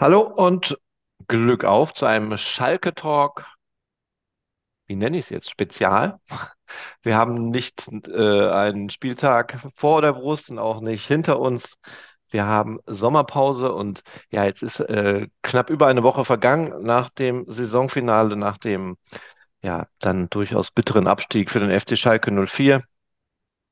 [0.00, 0.78] Hallo und
[1.26, 3.44] Glück auf zu einem Schalke Talk.
[4.86, 5.50] Wie nenne ich es jetzt?
[5.50, 6.20] Spezial.
[7.02, 11.78] Wir haben nicht äh, einen Spieltag vor der Brust und auch nicht hinter uns.
[12.30, 17.44] Wir haben Sommerpause und ja, jetzt ist äh, knapp über eine Woche vergangen nach dem
[17.48, 18.98] Saisonfinale, nach dem
[19.62, 22.84] ja dann durchaus bitteren Abstieg für den FC Schalke 04.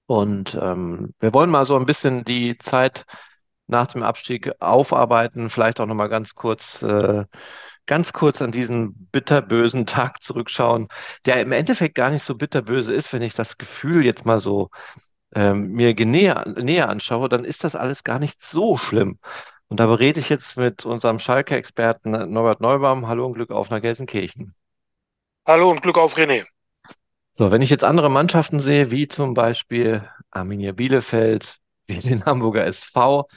[0.07, 3.05] Und ähm, wir wollen mal so ein bisschen die Zeit
[3.67, 7.25] nach dem Abstieg aufarbeiten, vielleicht auch nochmal ganz kurz, äh,
[7.87, 10.89] ganz kurz an diesen bitterbösen Tag zurückschauen,
[11.25, 14.71] der im Endeffekt gar nicht so bitterböse ist, wenn ich das Gefühl jetzt mal so
[15.35, 19.19] ähm, mir näher, näher anschaue, dann ist das alles gar nicht so schlimm.
[19.69, 23.09] Und da berede ich jetzt mit unserem Schalke-Experten Norbert Neubaum.
[23.09, 24.55] Hallo und Glück auf nach Gelsenkirchen.
[25.45, 26.45] Hallo und Glück auf René.
[27.35, 32.65] So, wenn ich jetzt andere Mannschaften sehe, wie zum Beispiel Arminia Bielefeld, wie den Hamburger
[32.65, 33.29] SV,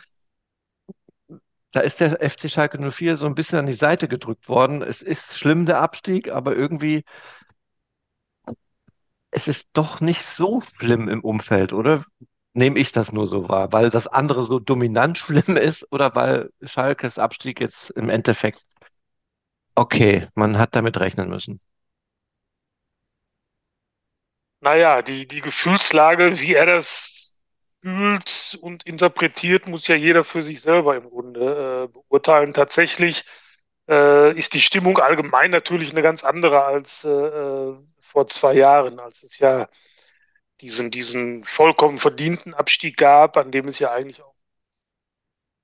[1.71, 4.81] da ist der FC Schalke 04 so ein bisschen an die Seite gedrückt worden.
[4.81, 7.03] Es ist schlimm, der Abstieg, aber irgendwie,
[9.31, 12.03] es ist doch nicht so schlimm im Umfeld, oder?
[12.53, 16.49] Nehme ich das nur so wahr, weil das andere so dominant schlimm ist oder weil
[16.61, 18.63] Schalkes Abstieg jetzt im Endeffekt,
[19.75, 21.59] okay, man hat damit rechnen müssen.
[24.61, 27.28] Naja, die, die Gefühlslage, wie er das
[27.81, 32.53] fühlt und interpretiert, muss ja jeder für sich selber im Grunde äh, beurteilen.
[32.53, 33.25] Tatsächlich
[33.89, 38.99] äh, ist die Stimmung allgemein natürlich eine ganz andere als äh, äh, vor zwei Jahren,
[38.99, 39.69] als es ja
[40.61, 44.35] diesen, diesen vollkommen verdienten Abstieg gab, an dem es ja eigentlich auch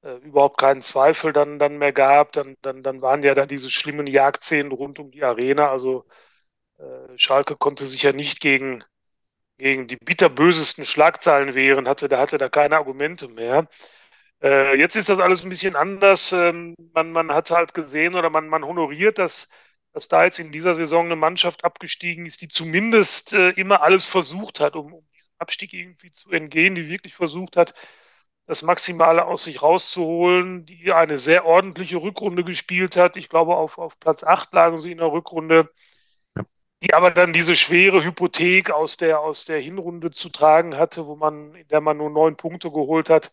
[0.04, 2.32] äh, überhaupt keinen Zweifel dann, dann mehr gab.
[2.34, 5.70] Dann, dann, dann waren ja da diese schlimmen Jagdszenen rund um die Arena.
[5.72, 6.06] Also
[6.78, 8.84] äh, Schalke konnte sich ja nicht gegen,
[9.58, 13.68] gegen die bitterbösesten Schlagzeilen wehren, hatte, da hatte da keine Argumente mehr.
[14.42, 16.32] Äh, jetzt ist das alles ein bisschen anders.
[16.32, 19.50] Ähm, man, man hat halt gesehen oder man, man honoriert, dass,
[19.94, 24.06] dass da jetzt in dieser Saison eine Mannschaft abgestiegen ist, die zumindest äh, immer alles
[24.06, 27.74] versucht hat, um, um diesem Abstieg irgendwie zu entgehen, die wirklich versucht hat,
[28.48, 33.18] das Maximale aus sich rauszuholen, die eine sehr ordentliche Rückrunde gespielt hat.
[33.18, 35.70] Ich glaube, auf, auf Platz 8 lagen sie in der Rückrunde
[36.86, 41.16] die aber dann diese schwere Hypothek aus der, aus der Hinrunde zu tragen hatte, wo
[41.16, 43.32] man, in der man nur neun Punkte geholt hat.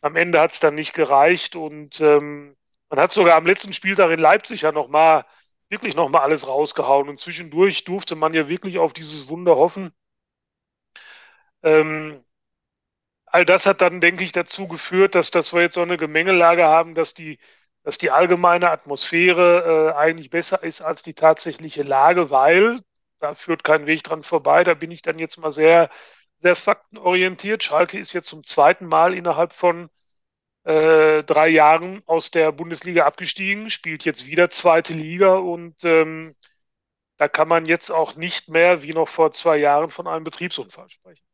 [0.00, 2.56] Am Ende hat es dann nicht gereicht und ähm,
[2.90, 5.24] man hat sogar am letzten Spieltag in Leipzig ja nochmal,
[5.68, 9.92] wirklich nochmal alles rausgehauen und zwischendurch durfte man ja wirklich auf dieses Wunder hoffen.
[11.62, 12.24] Ähm,
[13.26, 16.64] all das hat dann, denke ich, dazu geführt, dass, dass wir jetzt so eine Gemengelage
[16.64, 17.38] haben, dass die,
[17.84, 22.80] dass die allgemeine Atmosphäre äh, eigentlich besser ist als die tatsächliche Lage, weil
[23.18, 24.64] da führt kein Weg dran vorbei.
[24.64, 25.90] Da bin ich dann jetzt mal sehr,
[26.38, 27.62] sehr faktenorientiert.
[27.62, 29.90] Schalke ist jetzt zum zweiten Mal innerhalb von
[30.64, 36.34] äh, drei Jahren aus der Bundesliga abgestiegen, spielt jetzt wieder zweite Liga und ähm,
[37.18, 40.88] da kann man jetzt auch nicht mehr wie noch vor zwei Jahren von einem Betriebsunfall
[40.88, 41.24] sprechen.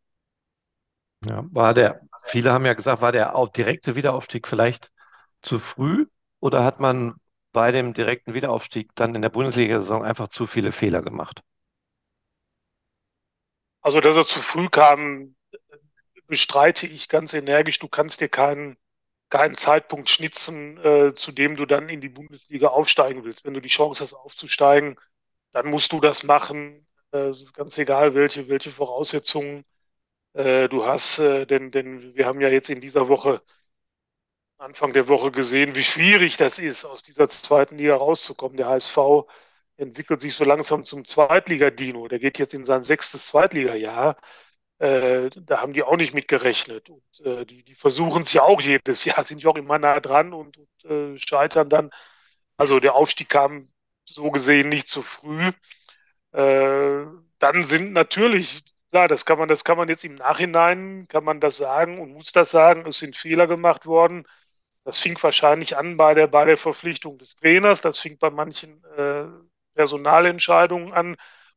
[1.25, 4.91] Ja, war der, viele haben ja gesagt, war der direkte Wiederaufstieg vielleicht
[5.43, 6.07] zu früh?
[6.41, 7.15] Oder hat man
[7.53, 11.43] bei dem direkten Wiederaufstieg dann in der Bundesliga-Saison einfach zu viele Fehler gemacht?
[13.83, 15.35] Also, dass er zu früh kam,
[16.27, 17.79] bestreite ich ganz energisch.
[17.79, 18.77] Du kannst dir keinen,
[19.31, 23.45] keinen Zeitpunkt schnitzen, äh, zu dem du dann in die Bundesliga aufsteigen willst.
[23.45, 24.97] Wenn du die Chance hast, aufzusteigen,
[25.53, 29.65] dann musst du das machen, äh, ganz egal, welche, welche Voraussetzungen
[30.35, 31.19] äh, du hast.
[31.21, 33.43] Äh, denn, denn wir haben ja jetzt in dieser Woche
[34.61, 38.59] Anfang der Woche gesehen, wie schwierig das ist, aus dieser zweiten Liga rauszukommen.
[38.59, 38.99] Der HSV
[39.79, 42.09] entwickelt sich so langsam zum Zweitliga-Dino.
[42.09, 44.17] Der geht jetzt in sein sechstes Zweitliga-Jahr.
[44.79, 46.91] Äh, da haben die auch nicht mit gerechnet.
[46.91, 49.99] Und äh, die, die versuchen es ja auch jedes Jahr, sind ja auch immer nah
[50.01, 51.91] dran und, und äh, scheitern dann.
[52.59, 53.73] Also der Aufstieg kam
[54.05, 55.53] so gesehen nicht zu früh.
[56.33, 57.07] Äh,
[57.39, 61.41] dann sind natürlich, klar, das kann man, das kann man jetzt im Nachhinein, kann man
[61.41, 64.27] das sagen und muss das sagen, es sind Fehler gemacht worden
[64.85, 68.83] das fing wahrscheinlich an bei der, bei der Verpflichtung des Trainers, das fing bei manchen
[68.97, 69.25] äh,
[69.75, 71.17] Personalentscheidungen an.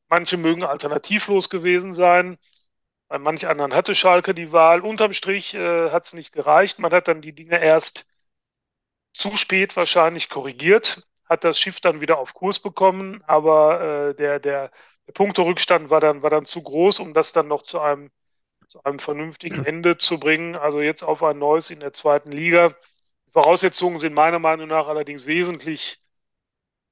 [0.09, 2.37] Manche mögen alternativlos gewesen sein.
[3.07, 4.81] Bei manch anderen hatte Schalke die Wahl.
[4.81, 6.79] Unterm Strich äh, hat es nicht gereicht.
[6.79, 8.07] Man hat dann die Dinge erst
[9.13, 14.39] zu spät wahrscheinlich korrigiert, hat das Schiff dann wieder auf Kurs bekommen, aber äh, der,
[14.39, 14.71] der,
[15.07, 18.11] der Punkterückstand war dann, war dann zu groß, um das dann noch zu einem,
[18.67, 20.55] zu einem vernünftigen Ende zu bringen.
[20.55, 22.75] Also jetzt auf ein neues in der zweiten Liga.
[23.33, 25.99] Voraussetzungen sind meiner Meinung nach allerdings wesentlich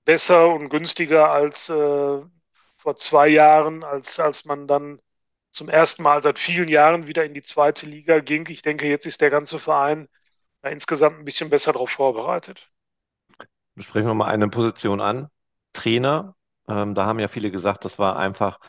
[0.06, 2.22] besser und günstiger als äh,
[2.78, 5.00] vor zwei Jahren, als, als man dann
[5.52, 8.48] zum ersten Mal seit vielen Jahren wieder in die zweite Liga ging.
[8.50, 10.08] Ich denke, jetzt ist der ganze Verein
[10.64, 12.70] ja, insgesamt ein bisschen besser darauf vorbereitet.
[13.78, 15.28] sprechen wir mal eine Position an.
[15.74, 16.36] Trainer.
[16.68, 18.60] Ähm, da haben ja viele gesagt, das war einfach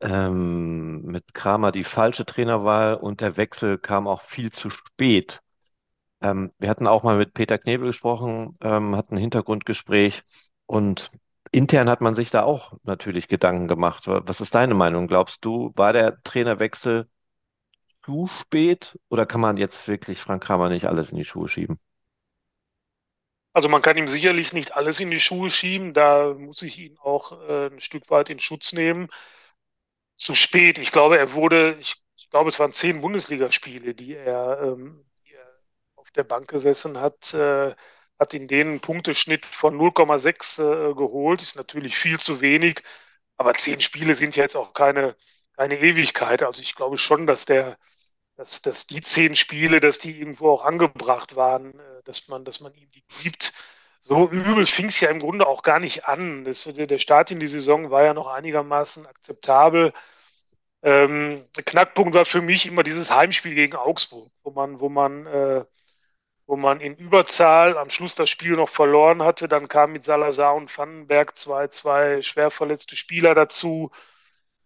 [0.00, 5.40] ähm, mit Kramer die falsche Trainerwahl und der Wechsel kam auch viel zu spät.
[6.20, 10.22] Ähm, wir hatten auch mal mit Peter Knebel gesprochen, ähm, hatten ein Hintergrundgespräch
[10.66, 11.10] und
[11.52, 14.04] intern hat man sich da auch natürlich Gedanken gemacht.
[14.06, 15.06] Was ist deine Meinung?
[15.08, 17.08] Glaubst du, war der Trainerwechsel
[18.04, 21.78] zu spät oder kann man jetzt wirklich Frank Kramer nicht alles in die Schuhe schieben?
[23.52, 26.98] Also man kann ihm sicherlich nicht alles in die Schuhe schieben, da muss ich ihn
[26.98, 29.08] auch äh, ein Stück weit in Schutz nehmen.
[30.16, 30.78] Zu spät.
[30.78, 35.04] Ich glaube, er wurde, ich, ich glaube, es waren zehn Bundesligaspiele, die er, ähm,
[36.16, 37.74] der Bank gesessen hat, äh,
[38.18, 41.42] hat in denen Punkteschnitt von 0,6 äh, geholt.
[41.42, 42.82] Ist natürlich viel zu wenig,
[43.36, 45.16] aber zehn Spiele sind ja jetzt auch keine,
[45.56, 46.42] keine Ewigkeit.
[46.42, 47.78] Also ich glaube schon, dass der,
[48.36, 52.60] dass, dass die zehn Spiele, dass die irgendwo auch angebracht waren, äh, dass man, dass
[52.60, 53.52] man ihm die gibt.
[54.00, 56.44] So übel fing es ja im Grunde auch gar nicht an.
[56.44, 59.92] Das, der Start in die Saison war ja noch einigermaßen akzeptabel.
[60.82, 65.64] Ähm, Knackpunkt war für mich immer dieses Heimspiel gegen Augsburg, wo man, wo man, äh,
[66.46, 69.48] wo man in Überzahl am Schluss das Spiel noch verloren hatte.
[69.48, 73.90] Dann kamen mit Salazar und Vandenberg zwei, zwei schwer verletzte Spieler dazu.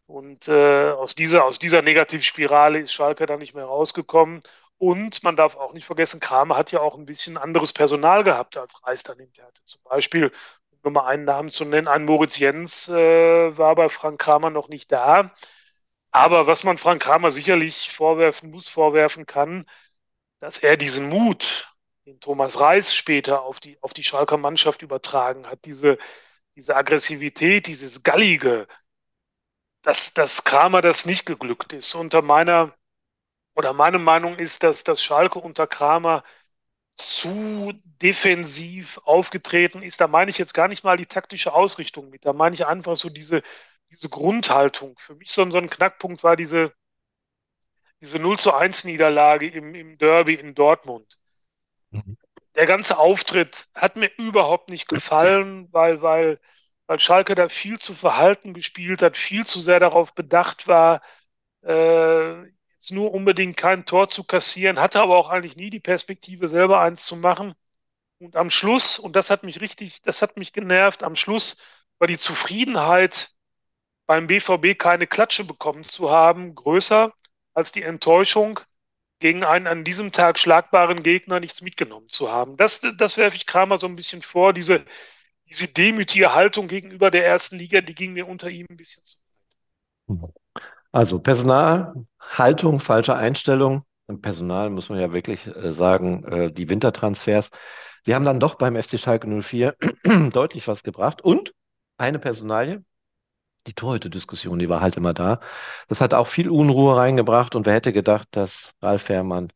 [0.06, 4.42] Und äh, aus dieser, aus dieser Negativspirale ist Schalke dann nicht mehr rausgekommen.
[4.78, 8.56] Und man darf auch nicht vergessen, Kramer hat ja auch ein bisschen anderes Personal gehabt,
[8.56, 9.62] als Reis dann hinterher hatte.
[9.66, 10.32] Zum Beispiel,
[10.70, 14.50] um nur mal einen Namen zu nennen, ein Moritz Jens äh, war bei Frank Kramer
[14.50, 15.32] noch nicht da.
[16.12, 19.66] Aber was man Frank Kramer sicherlich vorwerfen muss, vorwerfen kann,
[20.40, 21.69] dass er diesen Mut,
[22.10, 25.98] den Thomas Reis später auf die, auf die Schalker Mannschaft übertragen hat, diese,
[26.56, 28.66] diese Aggressivität, dieses Gallige,
[29.82, 31.94] dass, dass Kramer das nicht geglückt ist.
[31.94, 32.74] Unter meiner
[33.54, 36.24] oder meine Meinung ist, dass das Schalke unter Kramer
[36.94, 40.00] zu defensiv aufgetreten ist.
[40.00, 42.26] Da meine ich jetzt gar nicht mal die taktische Ausrichtung mit.
[42.26, 43.42] Da meine ich einfach so diese,
[43.90, 44.98] diese Grundhaltung.
[44.98, 46.74] Für mich so, so ein Knackpunkt war diese,
[48.00, 51.19] diese 0 zu 1 Niederlage im, im Derby in Dortmund.
[51.90, 52.16] Mhm.
[52.54, 56.40] Der ganze Auftritt hat mir überhaupt nicht gefallen, weil, weil
[56.86, 61.02] weil Schalke da viel zu verhalten gespielt hat, viel zu sehr darauf bedacht war,
[61.64, 62.42] äh,
[62.74, 66.80] jetzt nur unbedingt kein Tor zu kassieren, hatte aber auch eigentlich nie die Perspektive, selber
[66.80, 67.54] eins zu machen.
[68.18, 71.58] Und am Schluss, und das hat mich richtig, das hat mich genervt, am Schluss
[71.98, 73.30] war die Zufriedenheit
[74.06, 77.12] beim BVB keine Klatsche bekommen zu haben, größer
[77.54, 78.60] als die Enttäuschung,
[79.20, 82.56] gegen einen an diesem Tag schlagbaren Gegner nichts mitgenommen zu haben.
[82.56, 84.84] Das, das werfe ich Kramer so ein bisschen vor, diese,
[85.48, 89.18] diese demütige Haltung gegenüber der ersten Liga, die ging mir unter ihm ein bisschen zu
[89.18, 90.30] weit.
[90.90, 93.84] Also Personal, Haltung, falsche Einstellung.
[94.08, 97.50] Im Personal muss man ja wirklich äh, sagen, äh, die Wintertransfers,
[98.04, 99.76] sie haben dann doch beim FC Schalke 04
[100.32, 101.22] deutlich was gebracht.
[101.22, 101.54] Und
[101.96, 102.82] eine Personalie,
[103.66, 105.40] die Torhüter-Diskussion, die war halt immer da.
[105.88, 109.52] Das hat auch viel Unruhe reingebracht und wer hätte gedacht, dass Ralf Fährmann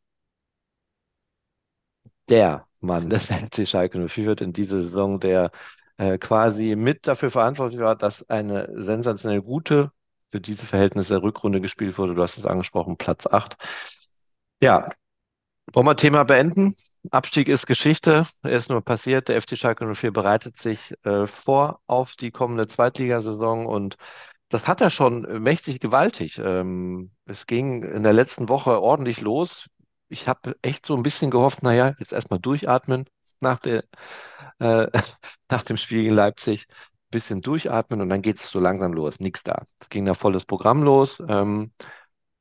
[2.29, 5.51] der Mann des FC Schalke 04 wird in dieser Saison, der
[5.97, 9.93] äh, quasi mit dafür verantwortlich war, dass eine sensationell gute,
[10.31, 12.15] für diese Verhältnisse Rückrunde gespielt wurde.
[12.15, 13.57] Du hast es angesprochen, Platz 8.
[14.61, 14.91] Ja,
[15.75, 16.77] wollen wir Thema beenden?
[17.11, 19.29] Abstieg ist Geschichte, er ist nur passiert.
[19.29, 23.97] Der FC Schalke 04 bereitet sich äh, vor auf die kommende Zweitligasaison und
[24.49, 26.39] das hat er schon mächtig gewaltig.
[26.39, 29.69] Ähm, es ging in der letzten Woche ordentlich los.
[30.09, 33.07] Ich habe echt so ein bisschen gehofft, naja, jetzt erstmal durchatmen
[33.41, 33.85] nach der
[34.61, 34.87] äh,
[35.51, 39.21] nach dem Spiel gegen Leipzig ein bisschen durchatmen und dann geht es so langsam los.
[39.21, 39.65] Nichts da.
[39.81, 41.21] Es ging da volles Programm los.
[41.29, 41.73] Ähm,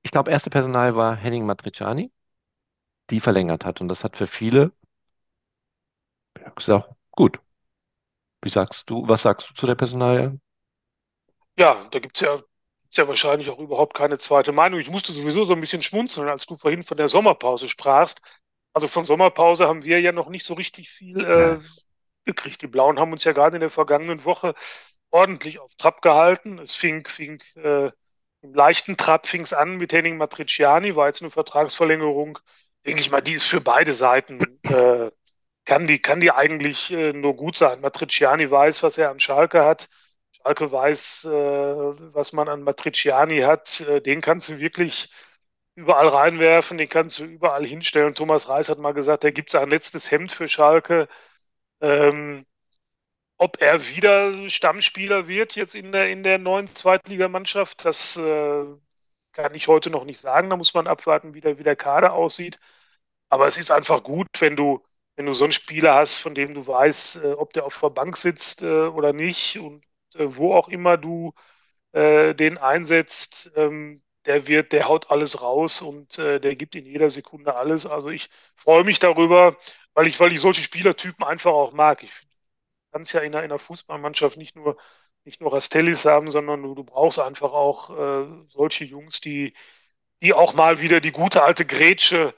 [0.04, 2.12] ich glaube, erste Personal war Henning Matriciani,
[3.10, 3.82] die verlängert hat.
[3.82, 4.72] Und das hat für viele
[6.56, 7.40] gesagt, gut.
[8.42, 10.40] Wie sagst du, was sagst du zu der Personalie?
[11.58, 14.80] Ja, da gibt es ja, gibt's ja wahrscheinlich auch überhaupt keine zweite Meinung.
[14.80, 18.22] Ich musste sowieso so ein bisschen schmunzeln, als du vorhin von der Sommerpause sprachst.
[18.74, 21.60] Also von Sommerpause haben wir ja noch nicht so richtig viel äh,
[22.26, 22.62] gekriegt.
[22.62, 24.56] Die Blauen haben uns ja gerade in der vergangenen Woche
[25.12, 26.60] ordentlich auf Trab gehalten.
[26.60, 27.92] Es fing, fing äh,
[28.42, 32.40] im leichten Trab fing es an mit Henning Matriciani, war jetzt eine Vertragsverlängerung.
[32.86, 35.10] Denke ich mal, die ist für beide Seiten, äh,
[35.66, 37.82] kann, die, kann die eigentlich äh, nur gut sein.
[37.82, 39.90] Matriciani weiß, was er an Schalke hat.
[40.32, 43.82] Schalke weiß, äh, was man an Matriciani hat.
[43.82, 45.12] Äh, den kannst du wirklich
[45.75, 48.16] überall reinwerfen, den kannst du überall hinstellen.
[48.16, 51.08] Thomas Reis hat mal gesagt, da gibt es ein letztes Hemd für Schalke.
[51.82, 52.46] Ähm,
[53.38, 58.66] ob er wieder Stammspieler wird jetzt in der, in der neuen Zweitligamannschaft, das äh,
[59.34, 60.50] kann ich heute noch nicht sagen.
[60.50, 62.60] Da muss man abwarten, wie der, wie der Kader aussieht.
[63.30, 64.84] Aber es ist einfach gut, wenn du,
[65.16, 67.90] wenn du so einen Spieler hast, von dem du weißt, äh, ob der auf der
[67.90, 69.84] Bank sitzt äh, oder nicht und
[70.16, 71.34] äh, wo auch immer du
[71.94, 76.86] äh, den einsetzt, ähm, der wird, der haut alles raus und äh, der gibt in
[76.86, 77.86] jeder Sekunde alles.
[77.86, 79.58] Also ich freue mich darüber,
[79.94, 82.04] weil ich, weil ich solche Spielertypen einfach auch mag.
[82.04, 82.12] Ich
[82.92, 84.78] kann es ja in einer, in einer Fußballmannschaft nicht nur,
[85.25, 89.53] nicht nur Rastellis haben, sondern du, du brauchst einfach auch äh, solche Jungs, die,
[90.24, 92.36] die auch mal wieder die gute alte Grätsche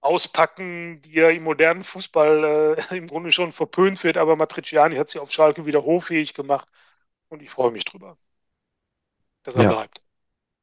[0.00, 5.08] auspacken, die ja im modernen Fußball äh, im Grunde schon verpönt wird, aber Matriciani hat
[5.10, 6.68] sie auf Schalke wieder hochfähig gemacht
[7.30, 8.18] und ich freue mich drüber,
[9.42, 9.66] dass er Ja.
[9.66, 10.00] bleibt.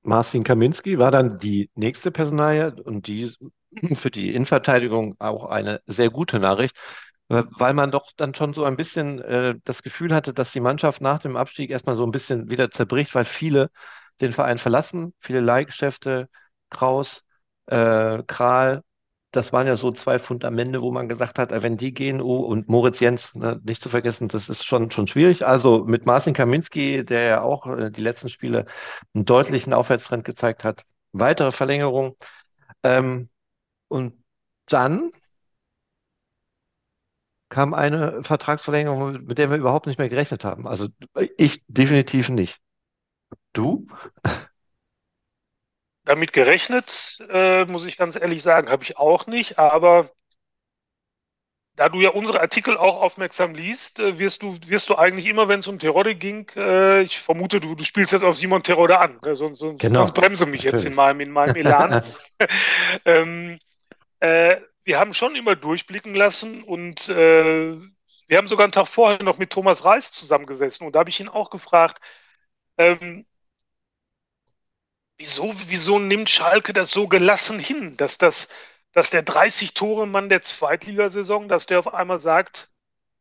[0.03, 3.31] Marcin Kaminski war dann die nächste Personalie und die
[3.95, 6.79] für die Innenverteidigung auch eine sehr gute Nachricht,
[7.29, 11.01] weil man doch dann schon so ein bisschen äh, das Gefühl hatte, dass die Mannschaft
[11.01, 13.69] nach dem Abstieg erstmal so ein bisschen wieder zerbricht, weil viele
[14.21, 16.29] den Verein verlassen, viele Leihgeschäfte,
[16.69, 17.23] Kraus,
[17.67, 18.83] äh, Kral,
[19.31, 22.39] das waren ja so zwei Fundamente, wo man gesagt hat, äh, wenn die gehen, oh,
[22.39, 25.45] und Moritz Jens, ne, nicht zu vergessen, das ist schon, schon schwierig.
[25.45, 28.65] Also mit Marcin Kaminski, der ja auch äh, die letzten Spiele
[29.13, 32.15] einen deutlichen Aufwärtstrend gezeigt hat, weitere Verlängerung.
[32.83, 33.29] Ähm,
[33.89, 34.15] und
[34.67, 35.11] dann
[37.49, 40.67] kam eine Vertragsverlängerung, mit der wir überhaupt nicht mehr gerechnet haben.
[40.67, 40.87] Also
[41.37, 42.59] ich definitiv nicht.
[43.53, 43.87] Du?
[46.05, 50.09] Damit gerechnet, äh, muss ich ganz ehrlich sagen, habe ich auch nicht, aber
[51.75, 55.47] da du ja unsere Artikel auch aufmerksam liest, äh, wirst du, wirst du eigentlich immer,
[55.47, 58.97] wenn es um Terodde ging, äh, ich vermute, du, du spielst jetzt auf Simon Terodde
[58.99, 59.35] an, ne?
[59.35, 60.95] sonst, sonst, sonst Genau, bremse mich jetzt in natürlich.
[60.95, 62.03] meinem, in meinem Elan.
[63.05, 63.59] ähm,
[64.19, 67.77] äh, wir haben schon immer durchblicken lassen und äh,
[68.27, 71.19] wir haben sogar einen Tag vorher noch mit Thomas Reis zusammengesessen und da habe ich
[71.19, 71.99] ihn auch gefragt,
[72.77, 73.25] ähm,
[75.17, 78.47] wieso, wieso nimmt Schalke das so gelassen hin, dass das,
[78.93, 82.71] dass der 30-Tore-Mann der Zweitligasaison, dass der auf einmal sagt,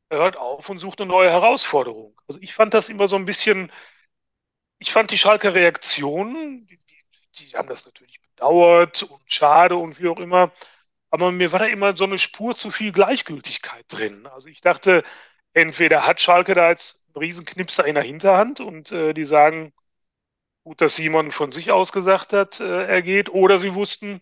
[0.08, 2.20] er hört auf und sucht eine neue Herausforderung.
[2.28, 3.73] Also ich fand das immer so ein bisschen,
[4.78, 10.00] ich fand die Schalker Reaktion, die, die, die haben das natürlich bedauert und schade und
[10.00, 10.52] wie auch immer,
[11.11, 14.27] aber mir war da immer so eine Spur zu viel Gleichgültigkeit drin.
[14.27, 15.05] Also ich dachte,
[15.55, 19.73] entweder hat Schalke da jetzt einen Riesenknipser in der Hinterhand und äh, die sagen,
[20.65, 24.21] gut, dass Simon von sich aus gesagt hat, äh, er geht, oder sie wussten,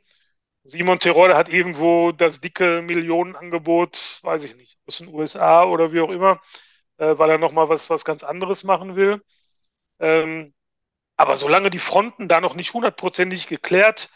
[0.64, 6.00] Simon Terodde hat irgendwo das dicke Millionenangebot, weiß ich nicht, aus den USA oder wie
[6.00, 6.40] auch immer,
[6.98, 9.22] äh, weil er nochmal was, was ganz anderes machen will.
[10.00, 10.54] Ähm,
[11.16, 14.10] aber solange die Fronten da noch nicht hundertprozentig geklärt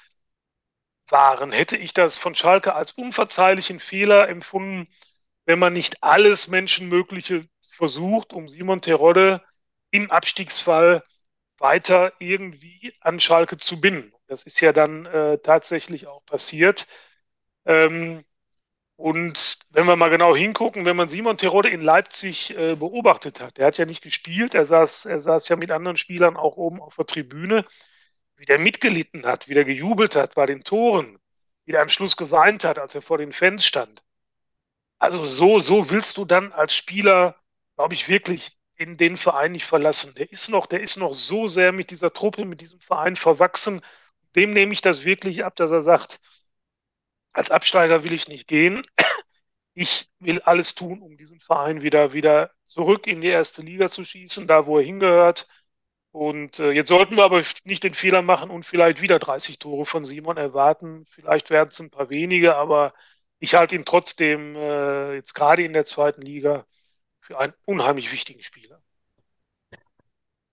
[1.11, 4.89] waren, hätte ich das von Schalke als unverzeihlichen Fehler empfunden,
[5.47, 9.43] wenn man nicht alles Menschenmögliche versucht, um Simon Terodde
[9.91, 11.03] im Abstiegsfall
[11.59, 14.13] weiter irgendwie an Schalke zu binden.
[14.27, 16.87] Das ist ja dann äh, tatsächlich auch passiert.
[17.67, 18.25] Ähm,
[18.97, 23.57] und wenn wir mal genau hingucken, wenn man Simon Terodde in Leipzig äh, beobachtet hat,
[23.57, 26.83] der hat ja nicht gespielt, er saß, er saß ja mit anderen Spielern auch oben
[26.83, 27.65] auf der Tribüne,
[28.39, 31.19] wie der mitgelitten hat, wie der gejubelt hat bei den Toren,
[31.65, 34.05] wie der am Schluss geweint hat, als er vor den Fans stand.
[34.99, 37.37] Also so, so willst du dann als Spieler,
[37.77, 40.15] glaube ich, wirklich den, den Verein nicht verlassen.
[40.15, 43.83] Der ist noch, der ist noch so sehr mit dieser Truppe, mit diesem Verein verwachsen.
[44.37, 46.21] Dem nehme ich das wirklich ab, dass er sagt,
[47.33, 48.83] als Absteiger will ich nicht gehen.
[49.75, 54.05] Ich will alles tun, um diesen Verein wieder, wieder zurück in die erste Liga zu
[54.05, 55.47] schießen, da wo er hingehört.
[56.19, 59.87] Und äh, jetzt sollten wir aber nicht den Fehler machen und vielleicht wieder 30 Tore
[59.87, 61.07] von Simon erwarten.
[61.11, 62.93] Vielleicht werden es ein paar wenige, aber
[63.39, 66.67] ich halte ihn trotzdem äh, jetzt gerade in der zweiten Liga
[67.21, 68.78] für einen unheimlich wichtigen Spieler.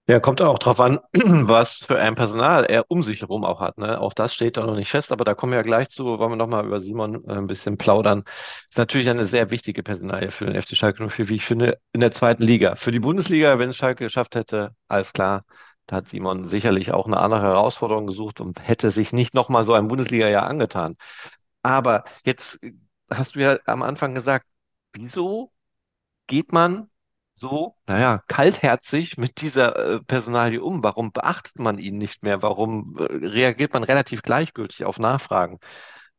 [0.07, 3.79] Ja, kommt auch drauf an, was für ein Personal er um sich herum auch hat.
[3.79, 3.99] Ne?
[3.99, 6.31] Auch das steht da noch nicht fest, aber da kommen wir ja gleich zu, wollen
[6.31, 8.23] wir nochmal über Simon äh, ein bisschen plaudern.
[8.69, 12.01] Ist natürlich eine sehr wichtige Personalie für den FC Schalke 04, wie ich finde, in
[12.01, 12.75] der zweiten Liga.
[12.75, 15.43] Für die Bundesliga, wenn es Schalke geschafft hätte, alles klar,
[15.87, 19.73] da hat Simon sicherlich auch eine andere Herausforderung gesucht und hätte sich nicht nochmal so
[19.73, 20.97] ein Bundesliga-Jahr angetan.
[21.63, 22.59] Aber jetzt
[23.11, 24.45] hast du ja am Anfang gesagt,
[24.93, 25.51] wieso
[26.27, 26.89] geht man
[27.35, 30.83] so, naja, kaltherzig mit dieser äh, Personalie um?
[30.83, 32.41] Warum beachtet man ihn nicht mehr?
[32.41, 35.59] Warum äh, reagiert man relativ gleichgültig auf Nachfragen?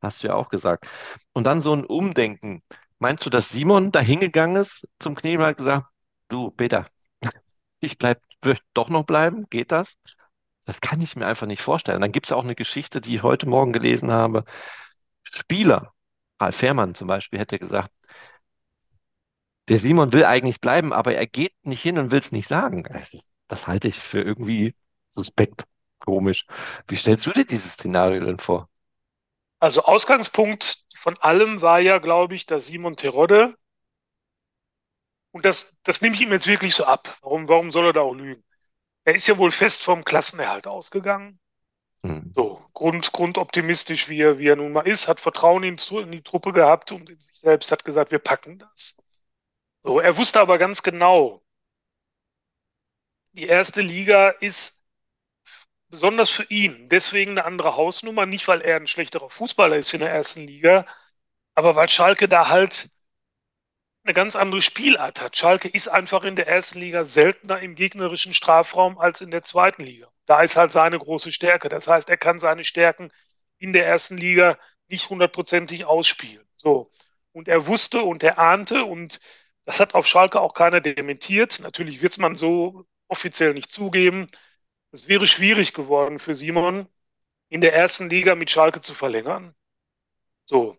[0.02, 0.87] Hast du ja auch gesagt.
[1.32, 2.62] Und dann so ein Umdenken.
[2.99, 5.87] Meinst du, dass Simon da hingegangen ist zum Knie und hat gesagt,
[6.28, 6.87] du, Peter,
[7.80, 9.46] ich bleib, möchte doch noch bleiben?
[9.50, 9.94] Geht das?
[10.66, 12.00] Das kann ich mir einfach nicht vorstellen.
[12.02, 14.44] Dann gibt es auch eine Geschichte, die ich heute Morgen gelesen habe.
[15.23, 15.92] Spieler,
[16.40, 17.90] Ralf Fährmann zum Beispiel, hätte gesagt,
[19.68, 22.85] der Simon will eigentlich bleiben, aber er geht nicht hin und will es nicht sagen.
[22.85, 24.75] Das, ist, das halte ich für irgendwie
[25.11, 25.64] suspekt,
[25.99, 26.46] komisch.
[26.88, 28.68] Wie stellst du dir dieses Szenario denn vor?
[29.58, 33.54] Also Ausgangspunkt von allem war ja, glaube ich, dass Simon Terodde,
[35.32, 37.18] und das, das nehme ich ihm jetzt wirklich so ab.
[37.20, 38.42] Warum, warum soll er da auch lügen?
[39.04, 41.38] Er ist ja wohl fest vom Klassenerhalt ausgegangen.
[42.02, 42.32] Mhm.
[42.35, 46.23] So, grund, grundoptimistisch, wie er, wie er nun mal ist, hat Vertrauen in, in die
[46.23, 48.96] Truppe gehabt und in sich selbst hat gesagt, wir packen das.
[49.87, 51.43] So, er wusste aber ganz genau,
[53.33, 54.85] die erste Liga ist
[55.88, 60.00] besonders für ihn deswegen eine andere Hausnummer, nicht weil er ein schlechterer Fußballer ist in
[60.00, 60.87] der ersten Liga,
[61.55, 62.90] aber weil Schalke da halt
[64.05, 65.37] eine ganz andere Spielart hat.
[65.37, 69.85] Schalke ist einfach in der ersten Liga seltener im gegnerischen Strafraum als in der zweiten
[69.85, 70.09] Liga.
[70.26, 71.69] Da ist halt seine große Stärke.
[71.69, 73.12] Das heißt, er kann seine Stärken
[73.59, 76.47] in der ersten Liga nicht hundertprozentig ausspielen.
[76.57, 76.90] So.
[77.33, 79.21] Und er wusste und er ahnte und
[79.66, 81.61] das hat auf Schalke auch keiner dementiert.
[81.61, 84.28] Natürlich wird es man so offiziell nicht zugeben.
[84.92, 86.88] Es wäre schwierig geworden für Simon,
[87.49, 89.54] in der ersten Liga mit Schalke zu verlängern.
[90.46, 90.78] So.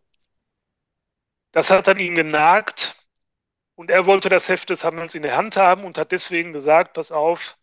[1.52, 2.96] Das hat dann ihn genagt
[3.76, 6.94] und er wollte das Heft des Handels in der Hand haben und hat deswegen gesagt,
[6.94, 7.58] pass auf,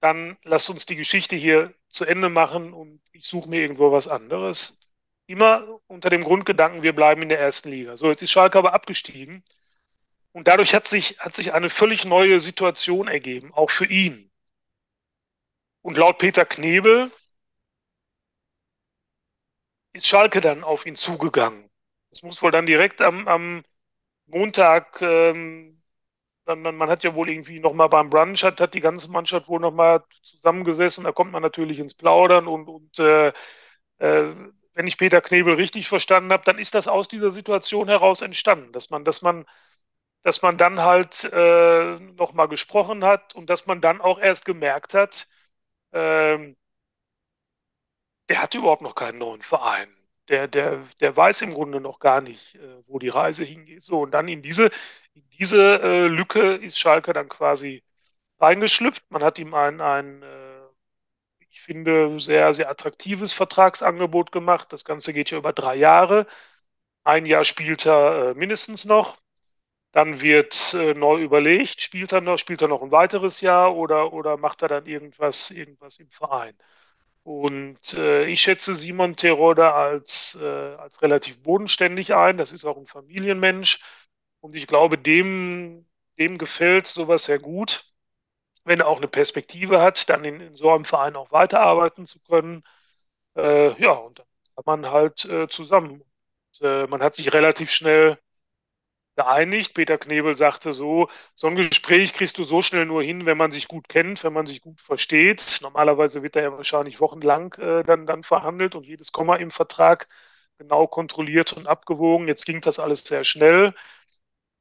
[0.00, 4.08] dann lass uns die Geschichte hier zu Ende machen und ich suche mir irgendwo was
[4.08, 4.78] anderes.
[5.26, 7.96] Immer unter dem Grundgedanken, wir bleiben in der ersten Liga.
[7.96, 9.44] So, jetzt ist Schalke aber abgestiegen
[10.38, 14.30] und dadurch hat sich, hat sich eine völlig neue Situation ergeben, auch für ihn.
[15.82, 17.10] Und laut Peter Knebel
[19.92, 21.68] ist Schalke dann auf ihn zugegangen.
[22.10, 23.64] Das muss wohl dann direkt am, am
[24.26, 25.82] Montag ähm,
[26.44, 29.58] dann, man hat ja wohl irgendwie nochmal beim Brunch, hat, hat die ganze Mannschaft wohl
[29.60, 31.02] nochmal zusammengesessen.
[31.02, 33.32] Da kommt man natürlich ins Plaudern und, und äh,
[33.98, 34.34] äh,
[34.74, 38.72] wenn ich Peter Knebel richtig verstanden habe, dann ist das aus dieser Situation heraus entstanden,
[38.72, 39.46] dass man, dass man,
[40.22, 44.94] dass man dann halt äh, nochmal gesprochen hat und dass man dann auch erst gemerkt
[44.94, 45.28] hat,
[45.92, 46.54] äh,
[48.28, 49.88] der hat überhaupt noch keinen neuen Verein
[50.28, 53.84] der, der, der weiß im Grunde noch gar nicht, äh, wo die Reise hingeht.
[53.84, 54.66] So, und dann in diese,
[55.14, 57.82] in diese äh, Lücke ist Schalke dann quasi
[58.40, 59.04] reingeschlüpft.
[59.10, 60.60] Man hat ihm ein, ein äh,
[61.50, 64.72] ich finde, sehr, sehr attraktives Vertragsangebot gemacht.
[64.72, 66.26] Das Ganze geht ja über drei Jahre.
[67.04, 69.18] Ein Jahr spielt er äh, mindestens noch.
[69.92, 74.12] Dann wird äh, neu überlegt, spielt er noch, spielt er noch ein weiteres Jahr oder,
[74.12, 76.56] oder macht er dann irgendwas, irgendwas im Verein?
[77.22, 80.46] Und äh, ich schätze Simon Terodde als, äh,
[80.76, 82.38] als relativ bodenständig ein.
[82.38, 83.80] Das ist auch ein Familienmensch.
[84.40, 85.86] Und ich glaube, dem,
[86.18, 87.84] dem gefällt sowas sehr gut,
[88.64, 92.20] wenn er auch eine Perspektive hat, dann in, in so einem Verein auch weiterarbeiten zu
[92.20, 92.64] können.
[93.36, 96.02] Äh, ja, und dann kann man halt äh, zusammen.
[96.02, 98.18] Und, äh, man hat sich relativ schnell
[99.18, 99.74] geeinigt.
[99.74, 103.50] Peter Knebel sagte so, so ein Gespräch kriegst du so schnell nur hin, wenn man
[103.52, 105.58] sich gut kennt, wenn man sich gut versteht.
[105.62, 110.08] Normalerweise wird da ja wahrscheinlich wochenlang äh, dann, dann verhandelt und jedes Komma im Vertrag
[110.58, 112.28] genau kontrolliert und abgewogen.
[112.28, 113.74] Jetzt ging das alles sehr schnell.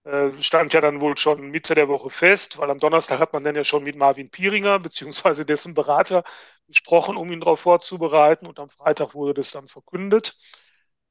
[0.06, 3.44] Äh, stand ja dann wohl schon Mitte der Woche fest, weil am Donnerstag hat man
[3.44, 6.24] dann ja schon mit Marvin Pieringer beziehungsweise dessen Berater
[6.68, 10.38] gesprochen, um ihn darauf vorzubereiten und am Freitag wurde das dann verkündet.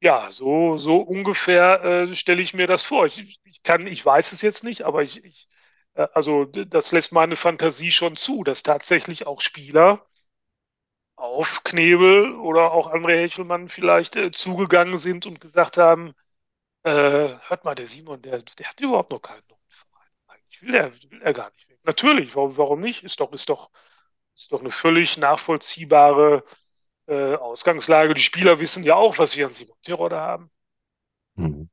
[0.01, 3.07] Ja, so, so ungefähr äh, stelle ich mir das vor.
[3.07, 5.49] Ich, ich, kann, ich weiß es jetzt nicht, aber ich, ich
[5.95, 10.07] äh, also das lässt meine Fantasie schon zu, dass tatsächlich auch Spieler
[11.17, 16.15] auf Knebel oder auch André Hechelmann vielleicht äh, zugegangen sind und gesagt haben,
[16.85, 16.91] äh,
[17.49, 20.11] hört mal, der Simon, der, der hat überhaupt noch keinen neuen Verein.
[20.29, 21.69] Eigentlich will er, will er gar nicht.
[21.85, 23.05] Natürlich, warum, warum nicht?
[23.05, 23.71] Ist doch, ist doch,
[24.37, 26.45] ist doch eine völlig nachvollziehbare
[27.07, 28.15] äh, Ausgangslage.
[28.15, 30.51] Die Spieler wissen ja auch, was wir an Simon Terodde haben.
[31.35, 31.69] Mhm.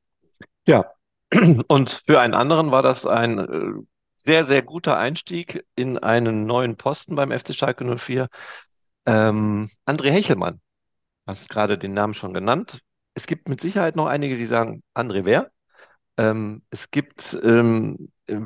[0.66, 0.92] Ja,
[1.68, 3.82] und für einen anderen war das ein äh,
[4.16, 8.28] sehr, sehr guter Einstieg in einen neuen Posten beim FC Schalke 04.
[9.06, 10.60] Ähm, André Hechelmann,
[11.26, 12.80] hast gerade den Namen schon genannt.
[13.14, 15.50] Es gibt mit Sicherheit noch einige, die sagen, André wer?
[16.16, 18.40] Ähm, es gibt ähm, äh,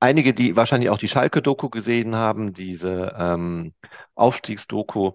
[0.00, 3.74] einige, die wahrscheinlich auch die Schalke-Doku gesehen haben, diese ähm,
[4.14, 5.12] Aufstiegsdoku.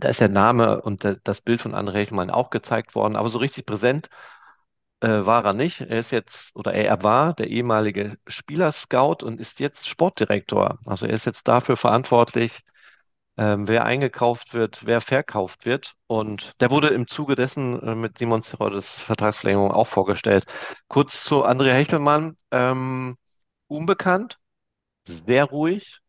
[0.00, 3.38] Da ist der Name und das Bild von André Hechelmann auch gezeigt worden, aber so
[3.38, 4.08] richtig präsent
[5.00, 5.80] äh, war er nicht.
[5.80, 10.78] Er ist jetzt oder er war der ehemalige Spielerscout und ist jetzt Sportdirektor.
[10.86, 12.60] Also er ist jetzt dafür verantwortlich,
[13.38, 15.94] ähm, wer eingekauft wird, wer verkauft wird.
[16.06, 20.46] Und der wurde im Zuge dessen äh, mit Simon Zerodes Vertragsverlängerung auch vorgestellt.
[20.88, 23.16] Kurz zu André Hechelmann, ähm,
[23.68, 24.38] unbekannt,
[25.06, 26.00] sehr ruhig,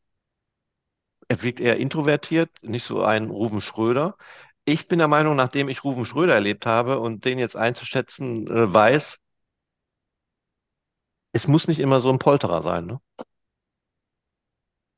[1.30, 4.18] er wirkt eher introvertiert, nicht so ein Ruben Schröder.
[4.65, 8.74] Ich bin der Meinung, nachdem ich Ruben Schröder erlebt habe und den jetzt einzuschätzen äh,
[8.74, 9.20] weiß,
[11.34, 13.02] es muss nicht immer so ein Polterer sein, ne?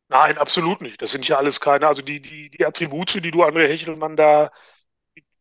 [0.10, 1.02] Nein, absolut nicht.
[1.02, 4.52] Das sind ja alles keine, also die, die, die Attribute, die du André Hechelmann da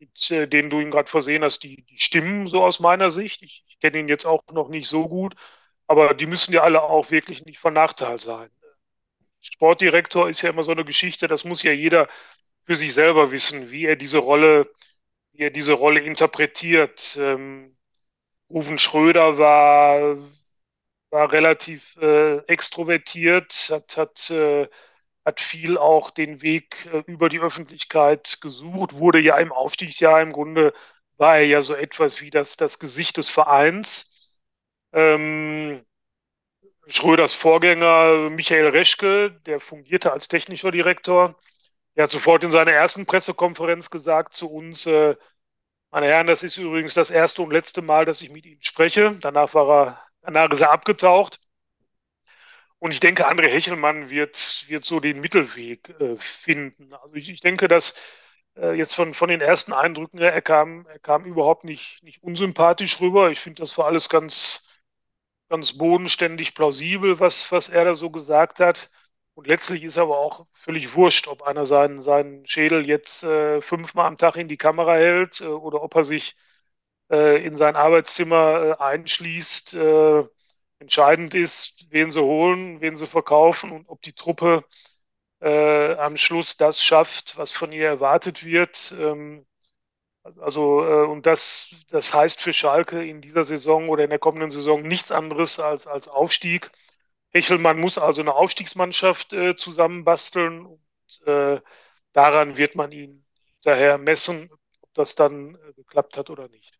[0.00, 3.42] mit äh, denen du ihn gerade versehen hast, die, die stimmen so aus meiner Sicht.
[3.42, 5.34] Ich, ich kenne ihn jetzt auch noch nicht so gut,
[5.88, 8.50] aber die müssen ja alle auch wirklich nicht von Nachteil sein.
[9.40, 12.08] Sportdirektor ist ja immer so eine Geschichte, das muss ja jeder
[12.64, 14.70] für sich selber wissen, wie er diese Rolle,
[15.32, 17.16] wie er diese Rolle interpretiert.
[17.20, 17.76] Ähm,
[18.50, 20.18] Ruven Schröder war,
[21.10, 24.68] war relativ äh, extrovertiert, hat, hat, äh,
[25.24, 30.32] hat viel auch den Weg äh, über die Öffentlichkeit gesucht, wurde ja im Aufstiegsjahr im
[30.32, 30.72] Grunde,
[31.16, 34.10] war er ja so etwas wie das, das Gesicht des Vereins.
[34.92, 35.84] Ähm,
[36.88, 41.36] Schröders Vorgänger Michael Reschke, der fungierte als technischer Direktor,
[41.96, 45.16] der hat sofort in seiner ersten Pressekonferenz gesagt zu uns, äh,
[45.90, 49.16] meine Herren, das ist übrigens das erste und letzte Mal, dass ich mit Ihnen spreche.
[49.20, 51.40] Danach war er, danach ist er abgetaucht.
[52.78, 56.94] Und ich denke, André Hechelmann wird, wird so den Mittelweg äh, finden.
[56.94, 57.94] Also ich, ich denke, dass
[58.56, 63.00] äh, jetzt von, von den ersten Eindrücken, er kam, er kam überhaupt nicht, nicht unsympathisch
[63.00, 63.30] rüber.
[63.30, 64.66] Ich finde, das war alles ganz,
[65.50, 68.90] ganz bodenständig plausibel, was, was er da so gesagt hat.
[69.34, 74.06] Und letztlich ist aber auch völlig wurscht, ob einer seinen, seinen Schädel jetzt äh, fünfmal
[74.06, 76.36] am Tag in die Kamera hält äh, oder ob er sich
[77.10, 79.74] äh, in sein Arbeitszimmer äh, einschließt.
[79.74, 80.24] Äh,
[80.78, 84.64] entscheidend ist, wen sie holen, wen sie verkaufen und ob die Truppe
[85.40, 88.94] äh, am Schluss das schafft, was von ihr erwartet wird.
[88.98, 89.46] Ähm,
[90.38, 94.82] also, und das, das heißt für Schalke in dieser Saison oder in der kommenden Saison
[94.82, 96.70] nichts anderes als, als Aufstieg.
[97.30, 101.60] Hechelmann muss also eine Aufstiegsmannschaft äh, zusammenbasteln und äh,
[102.12, 103.24] daran wird man ihn
[103.62, 106.78] daher messen, ob das dann äh, geklappt hat oder nicht.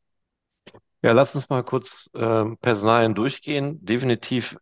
[1.02, 3.84] Ja, lass uns mal kurz äh, Personalien durchgehen.
[3.84, 4.58] Definitiv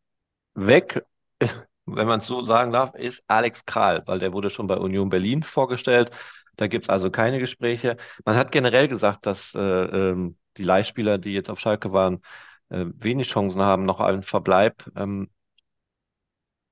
[0.54, 1.04] weg,
[1.86, 5.08] wenn man es so sagen darf, ist Alex Kral, weil der wurde schon bei Union
[5.08, 6.10] Berlin vorgestellt.
[6.58, 7.96] Da gibt es also keine Gespräche.
[8.24, 12.20] Man hat generell gesagt, dass äh, ähm, die Leihspieler, die jetzt auf Schalke waren,
[12.70, 14.84] äh, wenig Chancen haben, noch einen Verbleib.
[14.96, 15.30] Ähm,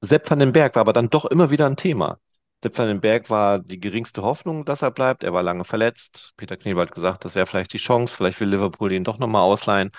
[0.00, 2.18] Sepp van den Berg war aber dann doch immer wieder ein Thema.
[2.62, 5.22] Sepp van den Berg war die geringste Hoffnung, dass er bleibt.
[5.22, 6.32] Er war lange verletzt.
[6.36, 8.16] Peter Knebel hat gesagt, das wäre vielleicht die Chance.
[8.16, 9.92] Vielleicht will Liverpool ihn doch nochmal ausleihen.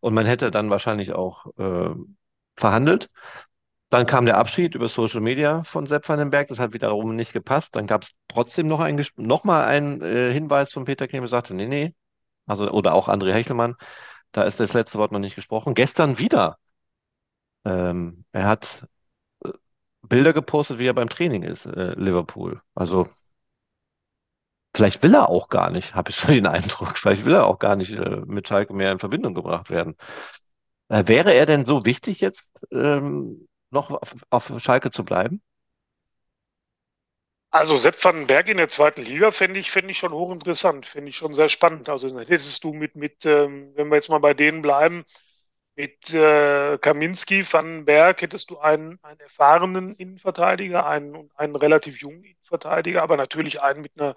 [0.00, 1.94] Und man hätte dann wahrscheinlich auch äh,
[2.56, 3.08] verhandelt.
[3.90, 6.48] Dann kam der Abschied über Social Media von Sepp van den Berg.
[6.48, 7.76] Das hat wiederum nicht gepasst.
[7.76, 11.54] Dann gab es trotzdem noch, ein, noch mal einen äh, Hinweis von Peter Knebel, sagte,
[11.54, 11.94] nee, nee.
[12.46, 13.76] Also, oder auch André Hechelmann.
[14.32, 15.74] Da ist das letzte Wort noch nicht gesprochen.
[15.74, 16.58] Gestern wieder.
[17.64, 18.86] Ähm, er hat
[20.08, 22.60] Bilder gepostet, wie er beim Training ist, äh, Liverpool.
[22.74, 23.08] Also
[24.74, 26.98] vielleicht will er auch gar nicht, habe ich so den Eindruck.
[26.98, 29.96] Vielleicht will er auch gar nicht äh, mit Schalke mehr in Verbindung gebracht werden.
[30.88, 35.42] Äh, wäre er denn so wichtig jetzt ähm, noch auf, auf Schalke zu bleiben?
[37.50, 41.10] Also Sepp van Berg in der zweiten Liga fände ich, fänd ich schon hochinteressant, finde
[41.10, 41.88] ich schon sehr spannend.
[41.88, 45.04] Also hättest du mit, mit ähm, wenn wir jetzt mal bei denen bleiben,
[45.76, 53.02] mit äh, Kaminski, Vandenberg hättest du einen, einen erfahrenen Innenverteidiger, einen, einen relativ jungen Innenverteidiger,
[53.02, 54.16] aber natürlich einen mit einer,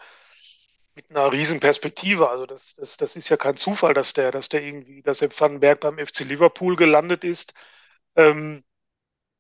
[0.95, 2.29] mit einer riesen Perspektive.
[2.29, 5.29] Also das, das, das ist ja kein Zufall, dass der, dass der irgendwie, dass der
[5.31, 7.53] Vandenberg beim FC Liverpool gelandet ist.
[8.15, 8.63] Ähm,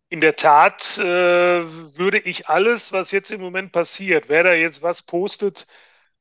[0.09, 4.81] in der Tat äh, würde ich alles, was jetzt im Moment passiert, wer da jetzt
[4.81, 5.67] was postet,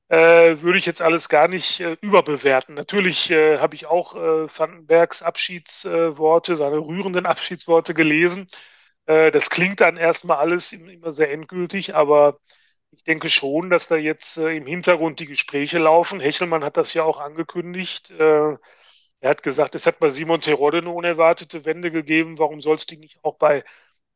[0.08, 0.16] äh,
[0.62, 2.74] würde ich jetzt alles gar nicht äh, überbewerten.
[2.74, 8.48] Natürlich äh, habe ich auch äh, Vandenbergs Abschiedsworte, seine rührenden Abschiedsworte gelesen.
[9.06, 12.38] Äh, das klingt dann erstmal alles immer sehr endgültig, aber
[12.92, 16.20] ich denke schon, dass da jetzt im Hintergrund die Gespräche laufen.
[16.20, 18.12] Hechelmann hat das ja auch angekündigt.
[19.20, 22.38] Er hat gesagt, es hat bei Simon Terodde eine unerwartete Wende gegeben.
[22.38, 23.64] Warum soll es die nicht auch bei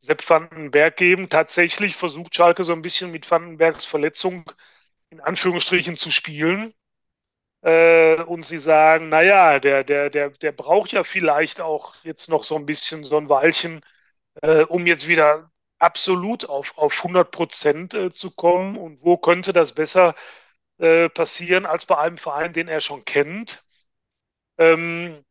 [0.01, 1.29] Sepp Vandenberg geben?
[1.29, 4.51] Tatsächlich versucht Schalke so ein bisschen mit Vandenbergs Verletzung
[5.11, 6.75] in Anführungsstrichen zu spielen.
[7.63, 12.43] Äh, und sie sagen, naja, der, der, der, der braucht ja vielleicht auch jetzt noch
[12.45, 13.81] so ein bisschen so ein Weilchen,
[14.43, 18.77] äh, um jetzt wieder absolut auf, auf 100 Prozent äh, zu kommen.
[18.79, 20.15] Und wo könnte das besser
[20.79, 23.65] äh, passieren als bei einem Verein, den er schon kennt?
[24.61, 25.25] Ähm,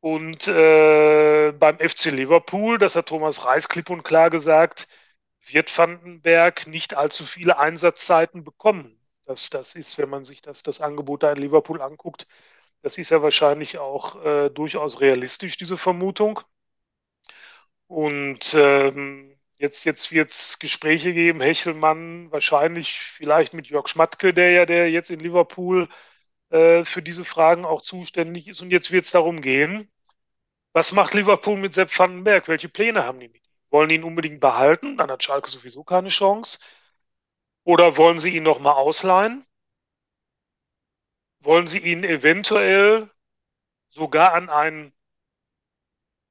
[0.00, 4.88] und äh, beim FC Liverpool, das hat Thomas Reis klipp und klar gesagt,
[5.46, 9.00] wird Vandenberg nicht allzu viele Einsatzzeiten bekommen.
[9.26, 12.28] Das, das ist, wenn man sich das, das Angebot da in Liverpool anguckt,
[12.82, 16.40] das ist ja wahrscheinlich auch äh, durchaus realistisch, diese Vermutung.
[17.88, 24.50] Und ähm, jetzt, jetzt wird es Gespräche geben, Hechelmann, wahrscheinlich vielleicht mit Jörg Schmatke, der
[24.50, 25.88] ja der jetzt in Liverpool
[26.50, 28.60] äh, für diese Fragen auch zuständig ist.
[28.62, 29.90] Und jetzt wird es darum gehen,
[30.72, 32.48] was macht Liverpool mit Sepp Vandenberg?
[32.48, 33.52] Welche Pläne haben die mit ihm?
[33.70, 34.96] Wollen ihn unbedingt behalten?
[34.98, 36.58] Dann hat Schalke sowieso keine Chance.
[37.64, 39.44] Oder wollen Sie ihn noch mal ausleihen?
[41.40, 43.10] wollen Sie ihn eventuell
[43.90, 44.92] sogar an einen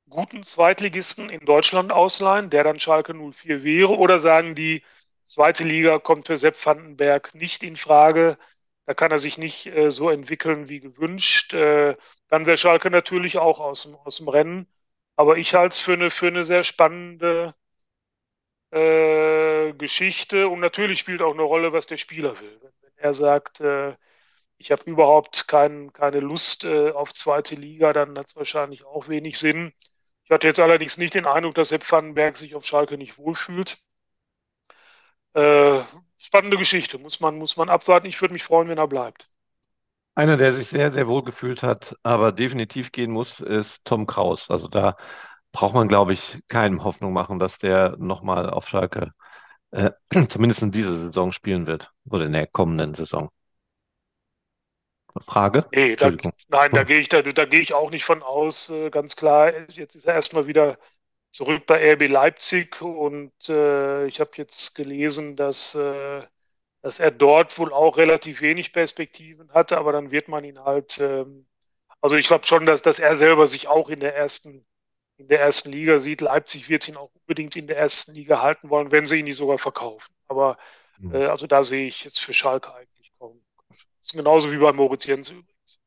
[0.09, 3.97] guten Zweitligisten in Deutschland ausleihen, der dann Schalke 04 wäre?
[3.97, 4.83] Oder sagen die,
[5.25, 8.37] zweite Liga kommt für Sepp Vandenberg nicht in Frage?
[8.85, 11.53] Da kann er sich nicht äh, so entwickeln wie gewünscht.
[11.53, 11.95] Äh,
[12.29, 14.67] dann wäre Schalke natürlich auch aus dem, aus dem Rennen.
[15.15, 17.55] Aber ich halte es für eine, für eine sehr spannende
[18.71, 20.47] äh, Geschichte.
[20.47, 22.59] Und natürlich spielt auch eine Rolle, was der Spieler will.
[22.61, 23.95] Wenn, wenn er sagt, äh,
[24.59, 29.09] ich habe überhaupt kein, keine Lust äh, auf zweite Liga, dann hat es wahrscheinlich auch
[29.09, 29.73] wenig Sinn.
[30.25, 33.79] Ich hatte jetzt allerdings nicht den Eindruck, dass Sepp Vandenberg sich auf Schalke nicht wohlfühlt.
[35.33, 35.83] Äh,
[36.17, 38.07] spannende Geschichte, muss man, muss man abwarten.
[38.07, 39.29] Ich würde mich freuen, wenn er bleibt.
[40.15, 44.49] Einer, der sich sehr, sehr wohl gefühlt hat, aber definitiv gehen muss, ist Tom Kraus.
[44.49, 44.95] Also da
[45.51, 49.11] braucht man, glaube ich, keine Hoffnung machen, dass der nochmal auf Schalke
[49.71, 49.91] äh,
[50.29, 53.29] zumindest in dieser Saison spielen wird oder in der kommenden Saison.
[55.25, 55.65] Frage?
[55.73, 56.11] Nee, da,
[56.49, 59.69] nein, da gehe ich, da, da gehe ich auch nicht von aus, äh, ganz klar.
[59.69, 60.77] Jetzt ist er erstmal wieder
[61.35, 66.21] zurück bei RB Leipzig und äh, ich habe jetzt gelesen, dass, äh,
[66.81, 70.97] dass er dort wohl auch relativ wenig Perspektiven hatte, aber dann wird man ihn halt,
[71.01, 71.45] ähm,
[71.99, 74.65] also ich glaube schon, dass, dass er selber sich auch in der ersten,
[75.17, 76.21] in der ersten Liga sieht.
[76.21, 79.35] Leipzig wird ihn auch unbedingt in der ersten Liga halten wollen, wenn sie ihn nicht
[79.35, 80.15] sogar verkaufen.
[80.29, 80.57] Aber
[80.99, 81.15] mhm.
[81.15, 83.43] äh, also da sehe ich jetzt für Schalke eigentlich kaum.
[83.67, 85.79] Das ist genauso wie bei Moritz Jens übrigens.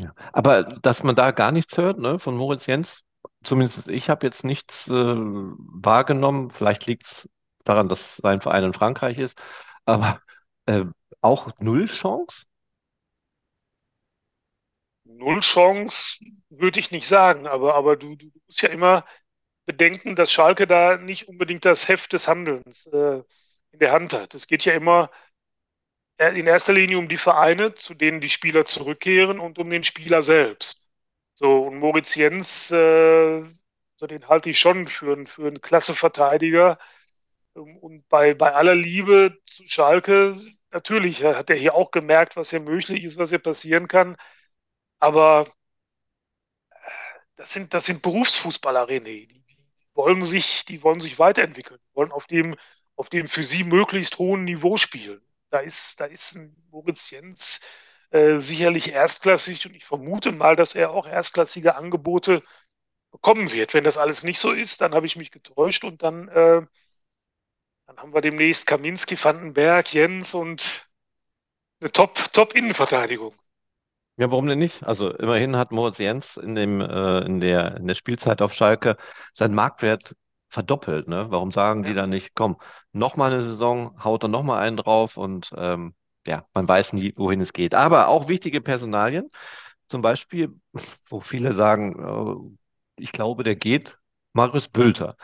[0.00, 0.12] Ja.
[0.34, 3.05] Aber dass man da gar nichts hört, ne, von Moritz Jens,
[3.46, 6.50] zumindest ich habe jetzt nichts äh, wahrgenommen.
[6.50, 7.28] Vielleicht liegt es
[7.64, 9.40] daran, dass sein Verein in Frankreich ist,
[9.84, 10.20] aber
[10.66, 10.84] äh,
[11.20, 12.44] auch null Chance?
[15.04, 16.18] Null Chance
[16.50, 19.04] würde ich nicht sagen, aber, aber du, du musst ja immer
[19.66, 23.22] bedenken, dass Schalke da nicht unbedingt das Heft des Handelns äh,
[23.72, 24.34] in der Hand hat.
[24.34, 25.10] Es geht ja immer
[26.18, 30.22] in erster Linie um die Vereine, zu denen die Spieler zurückkehren und um den Spieler
[30.22, 30.85] selbst.
[31.38, 33.42] So, und Moritz Jens, äh,
[33.96, 36.78] so den halte ich schon für, einen, für einen klasse Verteidiger.
[37.54, 40.38] Und bei, bei aller Liebe zu Schalke,
[40.72, 44.16] natürlich hat er hier auch gemerkt, was hier möglich ist, was hier passieren kann.
[45.00, 45.48] Aber
[47.36, 49.26] das sind, das sind Berufsfußballer, René.
[49.26, 49.58] Die, die,
[49.94, 52.56] wollen sich, die wollen sich weiterentwickeln, wollen auf dem,
[52.96, 55.22] auf dem für sie möglichst hohen Niveau spielen.
[55.50, 57.60] Da ist, da ist ein Moritz Jens
[58.10, 62.42] äh, sicherlich erstklassig und ich vermute mal, dass er auch erstklassige Angebote
[63.10, 63.74] bekommen wird.
[63.74, 66.62] Wenn das alles nicht so ist, dann habe ich mich getäuscht und dann, äh,
[67.86, 70.88] dann haben wir demnächst Kaminski, Vandenberg, Jens und
[71.80, 73.32] eine Top-Innenverteidigung.
[73.32, 73.46] Top
[74.18, 74.82] ja, warum denn nicht?
[74.82, 78.96] Also immerhin hat Moritz Jens in dem, äh, in der, in der Spielzeit auf Schalke
[79.34, 80.16] seinen Marktwert
[80.48, 81.06] verdoppelt.
[81.06, 81.26] Ne?
[81.30, 81.90] Warum sagen ja.
[81.90, 82.56] die dann nicht, komm,
[82.92, 85.94] nochmal eine Saison, haut dann nochmal einen drauf und ähm,
[86.26, 87.74] ja, man weiß nie, wohin es geht.
[87.74, 89.28] Aber auch wichtige Personalien,
[89.88, 90.54] zum Beispiel,
[91.08, 92.56] wo viele sagen,
[92.98, 93.98] äh, ich glaube, der geht,
[94.32, 95.16] Marius Bülter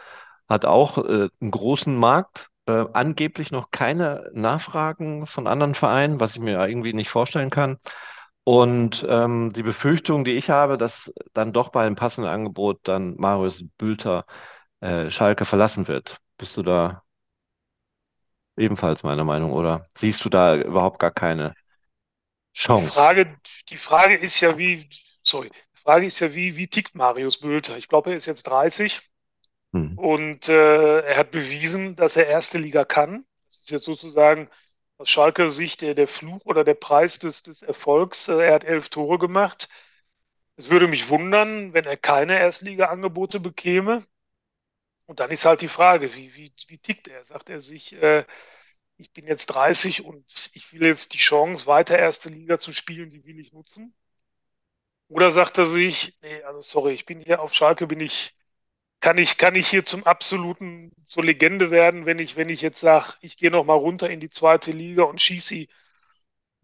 [0.49, 6.33] hat auch äh, einen großen Markt, äh, angeblich noch keine Nachfragen von anderen Vereinen, was
[6.37, 7.79] ich mir irgendwie nicht vorstellen kann.
[8.45, 13.17] Und ähm, die Befürchtung, die ich habe, dass dann doch bei einem passenden Angebot dann
[13.17, 14.27] Marius Bülter
[14.81, 16.19] äh, Schalke verlassen wird.
[16.39, 17.03] Bist du da
[18.57, 21.55] ebenfalls meiner Meinung, oder siehst du da überhaupt gar keine
[22.55, 22.87] Chance?
[22.87, 23.37] Die Frage,
[23.69, 24.89] die Frage ist ja, wie,
[25.23, 27.77] sorry, die Frage ist ja, wie, wie tickt Marius Bülter?
[27.77, 29.01] Ich glaube, er ist jetzt 30
[29.73, 29.99] hm.
[29.99, 33.25] und äh, er hat bewiesen, dass er erste Liga kann.
[33.49, 34.49] Das ist jetzt sozusagen
[34.99, 38.29] aus Schalke Sicht der, der Fluch oder der Preis des, des Erfolgs.
[38.29, 39.69] Äh, er hat elf Tore gemacht.
[40.57, 44.05] Es würde mich wundern, wenn er keine Erstliga-Angebote bekäme.
[45.13, 47.23] Und dann ist halt die Frage, wie, wie, wie tickt er?
[47.23, 48.25] Sagt er sich, äh,
[48.97, 53.11] ich bin jetzt 30 und ich will jetzt die Chance, weiter erste Liga zu spielen,
[53.11, 53.95] die will ich nutzen?
[55.09, 58.35] Oder sagt er sich, nee, also sorry, ich bin hier auf Schalke, bin ich,
[59.01, 62.81] kann ich, kann ich hier zum absoluten, zur Legende werden, wenn ich, wenn ich jetzt
[62.81, 65.67] sage, ich gehe noch mal runter in die zweite Liga und schieße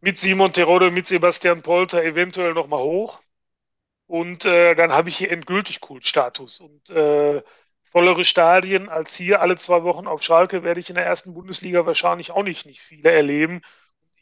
[0.00, 3.20] mit Simon Terodde, mit Sebastian Polter eventuell noch mal hoch.
[4.06, 6.61] Und äh, dann habe ich hier endgültig Kultstatus.
[6.61, 7.42] Und äh,
[7.90, 11.87] vollere Stadien als hier alle zwei Wochen auf Schalke werde ich in der ersten Bundesliga
[11.87, 13.62] wahrscheinlich auch nicht, nicht viele erleben.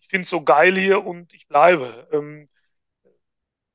[0.01, 2.09] Ich finde es so geil hier und ich bleibe.
[2.13, 2.49] Ähm,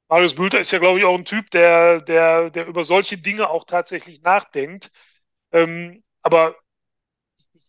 [0.10, 3.50] Marius Bülter ist ja, glaube ich, auch ein Typ, der, der, der über solche Dinge
[3.50, 4.92] auch tatsächlich nachdenkt.
[5.52, 6.56] Ähm, aber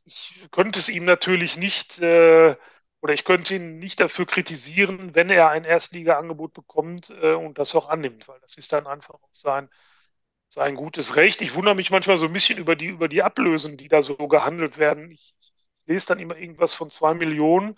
[0.05, 2.57] ich könnte es ihm natürlich nicht äh,
[3.01, 7.75] oder ich könnte ihn nicht dafür kritisieren, wenn er ein Erstliga-Angebot bekommt äh, und das
[7.75, 9.69] auch annimmt, weil das ist dann einfach auch sein,
[10.53, 11.41] sein gutes Recht.
[11.41, 14.17] Ich wundere mich manchmal so ein bisschen über die, über die Ablösen, die da so
[14.17, 15.11] gehandelt werden.
[15.11, 15.35] Ich,
[15.87, 17.77] lese dann immer irgendwas von zwei Millionen.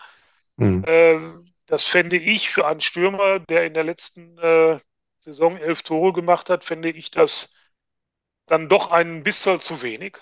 [0.57, 0.85] Mhm.
[0.85, 1.19] Äh,
[1.67, 4.79] das fände ich für einen Stürmer, der in der letzten äh,
[5.21, 7.55] Saison elf Tore gemacht hat, fände ich das
[8.47, 10.19] dann doch ein bisschen zu wenig.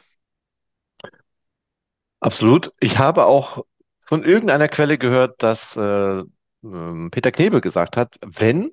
[2.21, 2.71] Absolut.
[2.79, 3.65] Ich habe auch
[3.99, 6.23] von irgendeiner Quelle gehört, dass äh,
[6.63, 8.73] ähm, Peter Knebel gesagt hat, wenn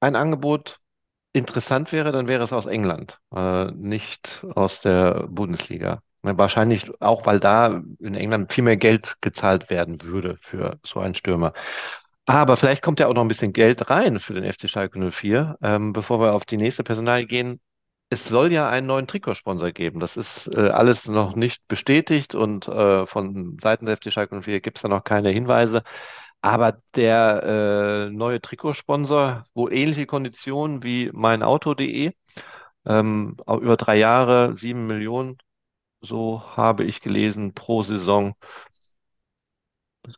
[0.00, 0.79] ein Angebot
[1.32, 6.02] interessant wäre, dann wäre es aus England, äh, nicht aus der Bundesliga.
[6.22, 11.14] Wahrscheinlich auch, weil da in England viel mehr Geld gezahlt werden würde für so einen
[11.14, 11.54] Stürmer.
[12.26, 15.56] Aber vielleicht kommt ja auch noch ein bisschen Geld rein für den FC Schalke 04.
[15.62, 17.60] Ähm, bevor wir auf die nächste Personalie gehen,
[18.10, 20.00] es soll ja einen neuen Trikotsponsor geben.
[20.00, 24.60] Das ist äh, alles noch nicht bestätigt und äh, von Seiten der FC Schalke 04
[24.60, 25.82] gibt es da noch keine Hinweise.
[26.42, 32.12] Aber der äh, neue Trikotsponsor, wohl ähnliche Konditionen wie meinauto.de,
[32.86, 35.38] ähm, über drei Jahre, sieben Millionen,
[36.00, 38.34] so habe ich gelesen, pro Saison.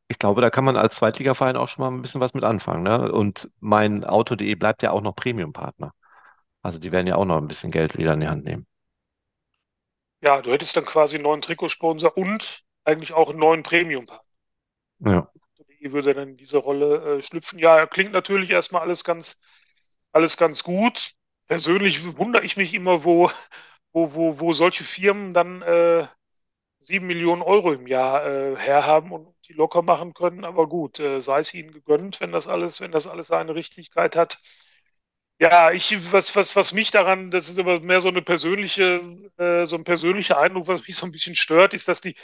[0.09, 2.85] Ich glaube, da kann man als Zweitligaverein auch schon mal ein bisschen was mit anfangen.
[2.85, 3.11] Ne?
[3.11, 5.93] Und mein Auto.de bleibt ja auch noch Premium-Partner.
[6.63, 8.67] Also die werden ja auch noch ein bisschen Geld wieder in die Hand nehmen.
[10.21, 14.25] Ja, du hättest dann quasi einen neuen Trikotsponsor und eigentlich auch einen neuen Premium-Partner.
[15.01, 15.29] Ja.
[15.83, 17.59] Die würde dann in diese Rolle äh, schlüpfen.
[17.59, 19.41] Ja, klingt natürlich erstmal alles ganz,
[20.13, 21.15] alles ganz gut.
[21.49, 23.31] Persönlich wundere ich mich immer, wo,
[23.93, 26.07] wo, wo, wo solche Firmen dann äh,
[26.81, 30.45] 7 Millionen Euro im Jahr äh, herhaben und die locker machen können.
[30.45, 34.17] Aber gut, äh, sei es ihnen gegönnt, wenn das alles, wenn das alles seine Richtigkeit
[34.17, 34.41] hat.
[35.41, 39.01] Ja, ich, was, was, was mich daran, das ist aber mehr so eine persönliche,
[39.39, 42.15] äh, so ein persönlicher Eindruck, was mich so ein bisschen stört, ist, dass die,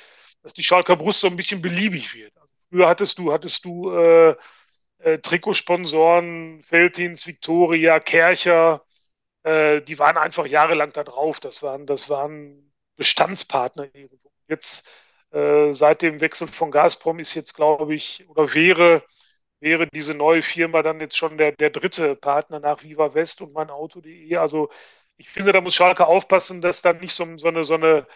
[0.42, 2.32] dass die Schalker Brust so ein bisschen beliebig wird.
[2.70, 4.36] Früher hattest du, hattest du äh,
[4.98, 8.84] äh, Trikotsponsoren, Feldins, Victoria, Kercher,
[9.44, 11.40] äh, die waren einfach jahrelang da drauf.
[11.40, 14.32] Das waren, das waren Bestandspartner irgendwo.
[14.48, 14.88] Jetzt,
[15.32, 19.04] äh, seit dem Wechsel von Gazprom ist jetzt, glaube ich, oder wäre
[19.60, 23.52] wäre diese neue Firma dann jetzt schon der, der dritte Partner nach Viva West und
[23.54, 24.36] mein Auto.de.
[24.36, 24.70] Also
[25.16, 28.06] ich finde, da muss Schalke aufpassen, dass dann nicht so, so eine, so eine,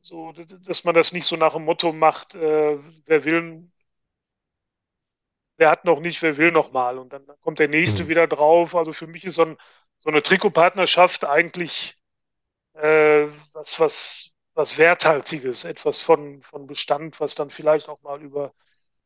[0.00, 3.70] so, dass man das nicht so nach dem Motto macht, äh, wer will,
[5.56, 6.98] wer hat noch nicht, wer will noch mal.
[6.98, 8.08] Und dann kommt der nächste mhm.
[8.08, 8.74] wieder drauf.
[8.74, 9.58] Also für mich ist so, ein,
[9.98, 11.96] so eine Trikotpartnerschaft eigentlich
[12.74, 18.52] äh, was, was, was Werthaltiges, etwas von, von Bestand, was dann vielleicht auch mal über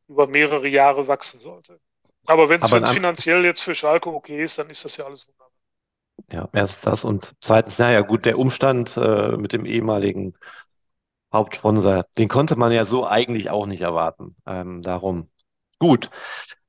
[0.07, 1.79] über mehrere Jahre wachsen sollte.
[2.25, 5.49] Aber wenn es finanziell jetzt für Schalke okay ist, dann ist das ja alles wunderbar.
[6.31, 10.35] Ja, erst das und zweitens, naja gut, der Umstand äh, mit dem ehemaligen
[11.33, 14.35] Hauptsponsor, den konnte man ja so eigentlich auch nicht erwarten.
[14.45, 15.29] Ähm, darum.
[15.79, 16.09] Gut.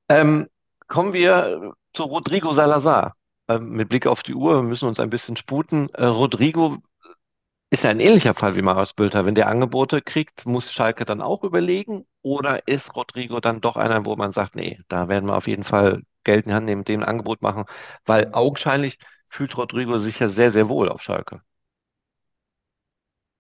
[0.09, 0.49] Ähm,
[0.89, 3.15] kommen wir zu Rodrigo Salazar.
[3.49, 5.91] Ähm, mit Blick auf die Uhr, wir müssen uns ein bisschen sputen.
[5.95, 6.79] Äh, Rodrigo
[7.71, 9.27] ist ja ein ähnlicher Fall wie Marius Bülter.
[9.27, 12.07] Wenn der Angebote kriegt, muss Schalke dann auch überlegen?
[12.23, 15.65] Oder ist Rodrigo dann doch einer, wo man sagt, nee, da werden wir auf jeden
[15.65, 17.65] Fall Geld in die Hand nehmen, dem ein Angebot machen?
[18.07, 18.99] Weil augenscheinlich
[19.29, 21.43] fühlt Rodrigo sich ja sehr, sehr wohl auf Schalke.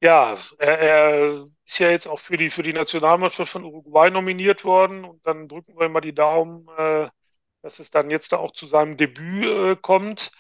[0.00, 4.64] Ja, er, er ist ja jetzt auch für die, für die Nationalmannschaft von Uruguay nominiert
[4.64, 5.04] worden.
[5.04, 7.08] Und dann drücken wir mal die Daumen, äh,
[7.62, 10.32] dass es dann jetzt da auch zu seinem Debüt äh, kommt.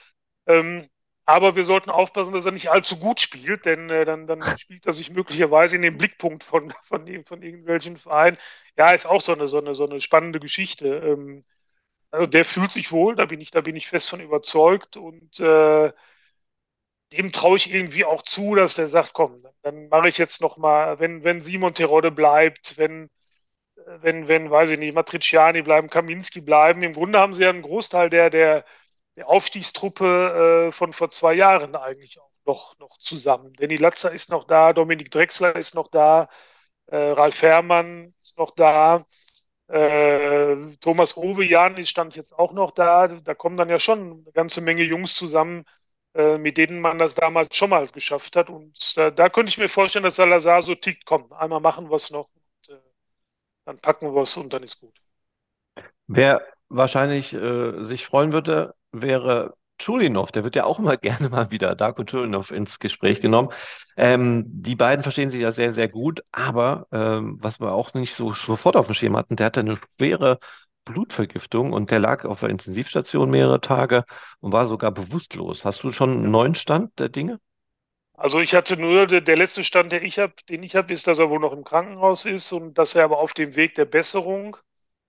[0.46, 0.88] Ähm,
[1.26, 4.86] aber wir sollten aufpassen, dass er nicht allzu gut spielt, denn äh, dann, dann spielt
[4.86, 8.36] er sich möglicherweise in den Blickpunkt von, von, von irgendwelchen Vereinen.
[8.76, 10.88] Ja, ist auch so eine, so eine, so eine spannende Geschichte.
[10.88, 11.42] Ähm,
[12.10, 15.40] also der fühlt sich wohl, da bin ich, da bin ich fest von überzeugt und
[15.40, 15.92] äh,
[17.16, 20.56] dem traue ich irgendwie auch zu, dass der sagt, komm, dann, mache ich jetzt noch
[20.56, 23.10] mal, wenn, wenn Simon Terodde bleibt, wenn,
[23.76, 26.82] wenn, wenn, weiß ich nicht, Matriciani bleiben, Kaminski bleiben.
[26.82, 28.64] Im Grunde haben sie ja einen Großteil der, der,
[29.16, 33.52] der Aufstiegstruppe äh, von vor zwei Jahren eigentlich auch noch, noch zusammen.
[33.54, 36.28] Danny Latzer ist noch da, Dominik Drexler ist noch da,
[36.86, 39.06] äh, Ralf Herrmann ist noch da,
[39.68, 43.08] äh, Thomas Ovejan ist stand jetzt auch noch da.
[43.08, 45.64] Da kommen dann ja schon eine ganze Menge Jungs zusammen,
[46.38, 48.50] mit denen man das damals schon mal geschafft hat.
[48.50, 51.96] Und äh, da könnte ich mir vorstellen, dass Salazar so tickt, komm, einmal machen wir
[51.96, 52.80] es noch, und, äh,
[53.64, 54.94] dann packen wir es und dann ist gut.
[56.06, 61.50] Wer wahrscheinlich äh, sich freuen würde, wäre Chulinov, der wird ja auch immer gerne mal
[61.50, 63.50] wieder, Darko Chulinov, ins Gespräch genommen.
[63.96, 68.14] Ähm, die beiden verstehen sich ja sehr, sehr gut, aber ähm, was wir auch nicht
[68.14, 70.38] so sofort auf dem Schirm hatten, der hatte eine schwere
[70.84, 74.04] Blutvergiftung und der lag auf der Intensivstation mehrere Tage
[74.40, 75.64] und war sogar bewusstlos.
[75.64, 77.40] Hast du schon einen neuen Stand der Dinge?
[78.16, 81.18] Also ich hatte nur, der, letzte Stand, der ich hab, den ich habe, ist, dass
[81.18, 84.56] er wohl noch im Krankenhaus ist und dass er aber auf dem Weg der Besserung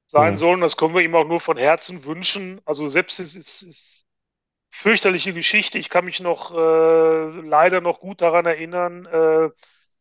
[0.07, 0.37] sein mhm.
[0.37, 0.61] sollen.
[0.61, 2.61] Das können wir ihm auch nur von Herzen wünschen.
[2.65, 4.05] Also Sepsis ist, ist
[4.71, 5.77] fürchterliche Geschichte.
[5.77, 9.49] Ich kann mich noch äh, leider noch gut daran erinnern, äh,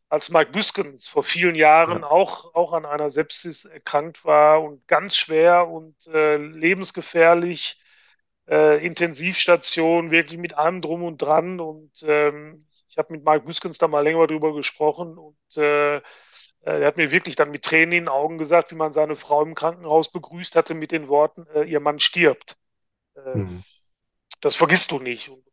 [0.08, 1.98] als Mike Büskens vor vielen Ja.
[1.98, 7.80] Jahren auch, auch an einer Sepsis erkrankt war und ganz schwer und äh, lebensgefährlich,
[8.48, 11.60] äh, Intensivstation, wirklich mit allem drum und dran.
[11.60, 16.02] Und ähm, ich habe mit Mike Büskens da mal länger drüber gesprochen und äh, äh,
[16.62, 19.42] er hat mir wirklich dann mit Tränen in den Augen gesagt, wie man seine Frau
[19.42, 22.58] im Krankenhaus begrüßt hatte mit den Worten, äh, ihr Mann stirbt.
[23.16, 23.58] Äh, Hm.
[24.40, 25.28] das vergisst du nicht.
[25.28, 25.44] Und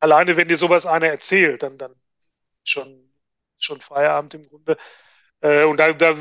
[0.00, 1.94] alleine, wenn dir sowas einer erzählt, dann, dann
[2.64, 3.07] schon,
[3.58, 4.76] schon Feierabend im Grunde.
[5.40, 6.14] Äh, und da, da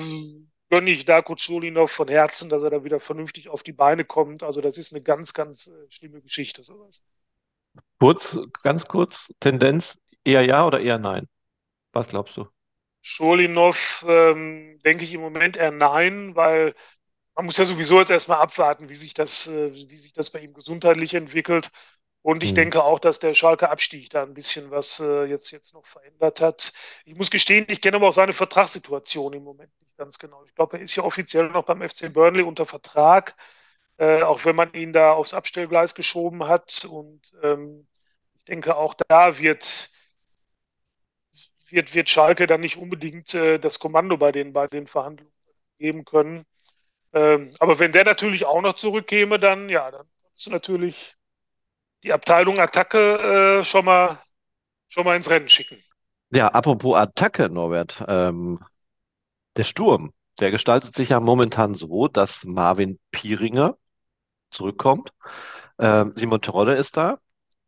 [0.70, 4.44] gönne ich Darko Chulinov von Herzen, dass er da wieder vernünftig auf die Beine kommt.
[4.44, 7.04] Also das ist eine ganz, ganz äh, schlimme Geschichte, sowas.
[8.00, 11.28] Kurz, ganz kurz, Tendenz eher ja oder eher nein?
[11.94, 12.48] Was glaubst du?
[13.02, 16.76] Chulinov, ähm, denke ich im Moment eher nein, weil
[17.36, 20.40] man muss ja sowieso jetzt erstmal abwarten, wie sich das, äh, wie sich das bei
[20.40, 21.72] ihm gesundheitlich entwickelt.
[22.28, 22.56] Und ich Hm.
[22.58, 26.42] denke auch, dass der Schalke Abstieg da ein bisschen was äh, jetzt, jetzt noch verändert
[26.42, 26.74] hat.
[27.06, 30.44] Ich muss gestehen, ich kenne aber auch seine Vertragssituation im Moment nicht ganz genau.
[30.44, 33.38] Ich glaube, er ist ja offiziell noch beim FC Burnley unter Vertrag,
[33.98, 36.84] äh, auch wenn man ihn da aufs Abstellgleis geschoben hat.
[36.84, 37.88] Und ähm,
[38.38, 39.90] ich denke, auch da wird,
[41.70, 45.34] wird, wird Schalke dann nicht unbedingt äh, das Kommando bei den, bei den Verhandlungen
[45.80, 46.46] geben können.
[47.14, 50.08] Ähm, aber wenn der natürlich auch noch zurückkäme, dann ja, dann
[50.38, 51.17] ist natürlich
[52.04, 54.20] die Abteilung Attacke äh, schon mal,
[54.90, 55.82] schon mal ins Rennen schicken.
[56.30, 58.04] Ja, apropos Attacke, Norbert.
[58.08, 58.60] Ähm,
[59.56, 63.78] der Sturm, der gestaltet sich ja momentan so, dass Marvin Pieringer
[64.50, 65.12] zurückkommt.
[65.80, 67.20] Ähm, Simon Terodde ist da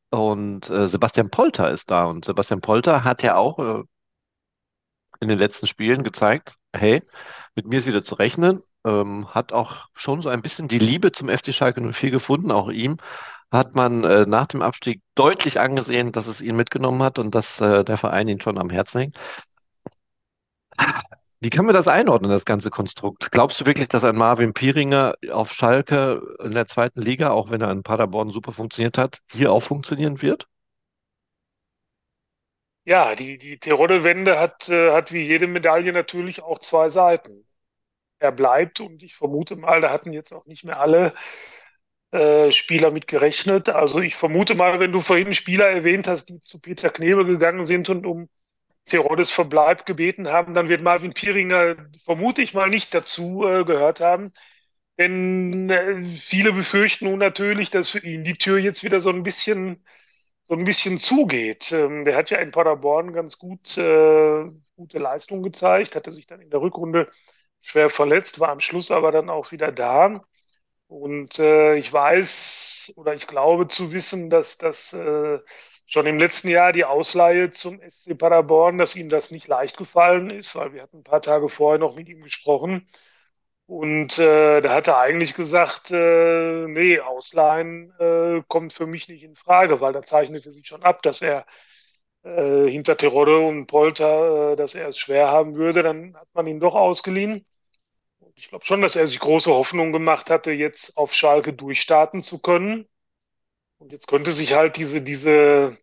[0.10, 2.06] und äh, Sebastian Polter ist da.
[2.06, 3.84] Und Sebastian Polter hat ja auch äh,
[5.20, 7.04] in den letzten Spielen gezeigt, hey,
[7.56, 8.62] mit mir ist wieder zu rechnen.
[8.86, 12.52] Ähm, hat auch schon so ein bisschen die Liebe zum FC Schalke 04 gefunden.
[12.52, 12.98] Auch ihm
[13.52, 17.60] hat man äh, nach dem Abstieg deutlich angesehen, dass es ihn mitgenommen hat und dass
[17.62, 19.20] äh, der Verein ihn schon am Herzen hängt.
[21.42, 23.32] Wie kann man das einordnen, das ganze Konstrukt?
[23.32, 27.62] Glaubst du wirklich, dass ein Marvin Pieringer auf Schalke in der zweiten Liga, auch wenn
[27.62, 30.48] er in Paderborn super funktioniert hat, hier auch funktionieren wird?
[32.86, 37.46] Ja, die, die Terodde-Wende hat, äh, hat wie jede Medaille natürlich auch zwei Seiten.
[38.20, 41.14] Er bleibt und ich vermute mal, da hatten jetzt auch nicht mehr alle
[42.12, 43.70] äh, Spieler mit gerechnet.
[43.70, 47.66] Also ich vermute mal, wenn du vorhin Spieler erwähnt hast, die zu Peter Knebel gegangen
[47.66, 48.30] sind und um
[48.86, 54.02] Teroddes Verbleib gebeten haben, dann wird Marvin Pieringer vermute ich mal nicht dazu äh, gehört
[54.02, 54.34] haben.
[54.98, 59.24] Denn äh, viele befürchten nun natürlich, dass für ihn die Tür jetzt wieder so ein
[59.24, 59.86] bisschen,
[60.44, 61.72] so ein bisschen zugeht.
[61.72, 64.46] Ähm, der hat ja in Paderborn ganz gut, äh,
[64.76, 67.10] gute Leistung gezeigt, hatte sich dann in der Rückrunde
[67.62, 70.24] schwer verletzt, war am Schluss aber dann auch wieder da.
[70.90, 75.40] Und äh, ich weiß oder ich glaube zu wissen, dass das äh,
[75.88, 80.32] schon im letzten Jahr die Ausleihe zum SC Paderborn, dass ihm das nicht leicht gefallen
[80.32, 82.90] ist, weil wir hatten ein paar Tage vorher noch mit ihm gesprochen.
[83.68, 89.24] Und äh, da hat er eigentlich gesagt, äh, nee, Ausleihen äh, kommt für mich nicht
[89.24, 91.46] in Frage, weil da zeichnete sich schon ab, dass er
[92.24, 95.84] äh, hinter Terodde und Polter, äh, dass er es schwer haben würde.
[95.84, 97.46] Dann hat man ihn doch ausgeliehen.
[98.40, 102.40] Ich glaube schon, dass er sich große Hoffnung gemacht hatte, jetzt auf Schalke durchstarten zu
[102.40, 102.88] können.
[103.80, 105.78] Und jetzt könnte sich halt diese, diese,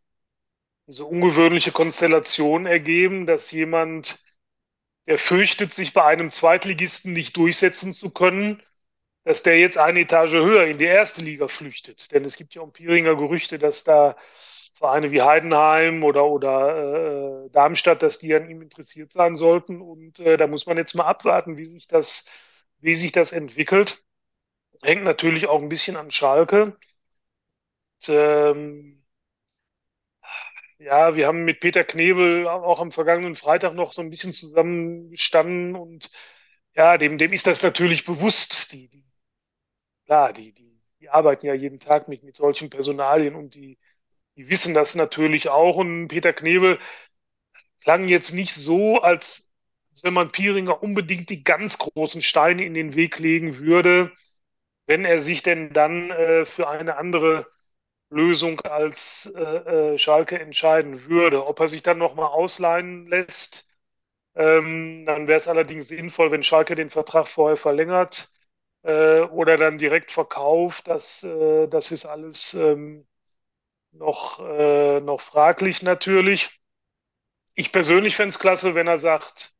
[0.86, 4.24] diese ungewöhnliche Konstellation ergeben, dass jemand,
[5.06, 8.62] der fürchtet, sich bei einem Zweitligisten nicht durchsetzen zu können,
[9.24, 12.12] dass der jetzt eine Etage höher in die erste Liga flüchtet.
[12.12, 14.16] Denn es gibt ja um Piringer Gerüchte, dass da
[14.76, 19.80] Vereine wie Heidenheim oder, oder äh, Darmstadt, dass die an ihm interessiert sein sollten.
[19.82, 22.26] Und äh, da muss man jetzt mal abwarten, wie sich das,
[22.80, 24.04] wie sich das entwickelt.
[24.82, 26.76] Hängt natürlich auch ein bisschen an Schalke.
[28.00, 29.02] Und, ähm,
[30.78, 35.74] ja, wir haben mit Peter Knebel auch am vergangenen Freitag noch so ein bisschen zusammengestanden
[35.74, 36.10] und
[36.74, 38.72] ja, dem, dem ist das natürlich bewusst.
[38.72, 39.04] Die, die,
[40.06, 43.78] klar, die, die, die arbeiten ja jeden Tag mit, mit solchen Personalien und die,
[44.36, 45.76] die wissen das natürlich auch.
[45.76, 46.78] Und Peter Knebel
[47.82, 49.45] klang jetzt nicht so, als,
[49.96, 54.12] als wenn man Pieringer unbedingt die ganz großen Steine in den Weg legen würde,
[54.86, 57.46] wenn er sich denn dann äh, für eine andere
[58.10, 61.46] Lösung als äh, äh, Schalke entscheiden würde.
[61.46, 63.70] Ob er sich dann nochmal ausleihen lässt,
[64.36, 68.30] ähm, dann wäre es allerdings sinnvoll, wenn Schalke den Vertrag vorher verlängert
[68.82, 70.88] äh, oder dann direkt verkauft.
[70.88, 73.06] Das, äh, das ist alles ähm,
[73.92, 76.60] noch, äh, noch fraglich natürlich.
[77.54, 79.55] Ich persönlich fände es klasse, wenn er sagt,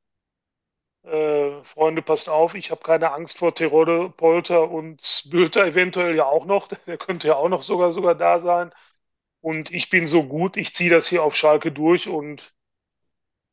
[1.07, 6.24] äh, Freunde, passt auf, ich habe keine Angst vor Terodde, Polter und Bülter eventuell ja
[6.24, 6.68] auch noch.
[6.86, 8.72] Der könnte ja auch noch sogar, sogar da sein.
[9.40, 12.52] Und ich bin so gut, ich ziehe das hier auf Schalke durch und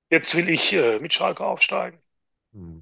[0.09, 1.99] jetzt will ich äh, mit Schalke aufsteigen.
[2.53, 2.81] Hm.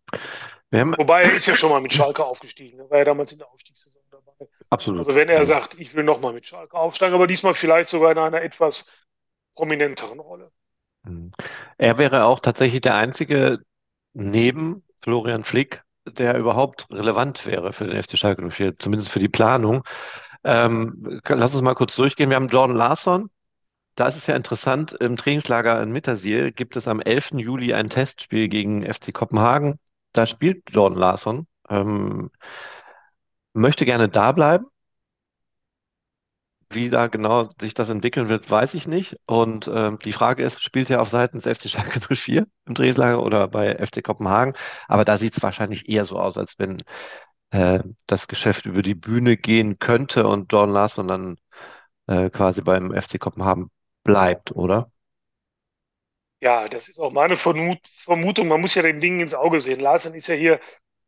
[0.74, 2.80] Haben, Wobei er ist ja schon mal mit Schalke aufgestiegen.
[2.80, 4.48] Er war ja damals in der Aufstiegssaison dabei.
[4.70, 5.00] absolut.
[5.00, 8.18] Also wenn er sagt, ich will nochmal mit Schalke aufsteigen, aber diesmal vielleicht sogar in
[8.18, 8.90] einer etwas
[9.54, 10.50] prominenteren Rolle.
[11.04, 11.34] Hm.
[11.78, 13.60] Er wäre auch tatsächlich der einzige
[14.14, 19.30] neben Florian Flick, der überhaupt relevant wäre für den FC Schalke 04, zumindest für die
[19.30, 19.84] Planung.
[20.44, 22.30] Ähm, lass uns mal kurz durchgehen.
[22.30, 23.30] Wir haben Jordan Larsson.
[23.96, 27.32] Da ist es ja interessant, im Trainingslager in Mittersiel gibt es am 11.
[27.34, 29.80] Juli ein Testspiel gegen FC Kopenhagen.
[30.14, 31.48] Da spielt Jordan Larsson.
[31.70, 32.32] Ähm,
[33.54, 34.71] möchte gerne da bleiben.
[36.74, 39.18] Wie da genau sich das entwickeln wird, weiß ich nicht.
[39.26, 43.22] Und ähm, die Frage ist, spielt er auf Seiten des FC Schalke 04 im Trainingslager
[43.24, 44.54] oder bei FC Kopenhagen?
[44.88, 46.84] Aber da sieht es wahrscheinlich eher so aus, als wenn
[47.52, 51.38] äh, das Geschäft über die Bühne gehen könnte und Jordan Larsson dann
[52.08, 53.70] äh, quasi beim FC Kopenhagen
[54.04, 54.92] bleibt, oder?
[56.42, 58.48] Ja, das ist auch meine Vermut Vermutung.
[58.48, 59.80] Man muss ja den Dingen ins Auge sehen.
[59.80, 60.60] Larsen ist ja hier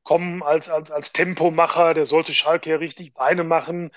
[0.04, 3.92] kommen als, als, als Tempomacher, der sollte Schalke ja richtig Beine machen.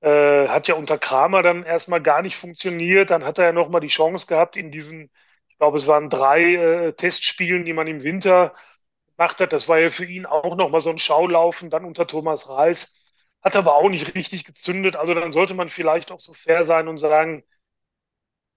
[0.00, 3.10] Äh, hat ja unter Kramer dann erstmal gar nicht funktioniert.
[3.10, 5.10] Dann hat er ja nochmal die Chance gehabt in diesen,
[5.48, 8.54] ich glaube, es waren drei äh, Testspielen, die man im Winter
[9.16, 9.52] gemacht hat.
[9.52, 12.94] Das war ja für ihn auch nochmal so ein Schaulaufen, dann unter Thomas Reis.
[13.42, 14.96] Hat aber auch nicht richtig gezündet.
[14.96, 17.44] Also dann sollte man vielleicht auch so fair sein und sagen,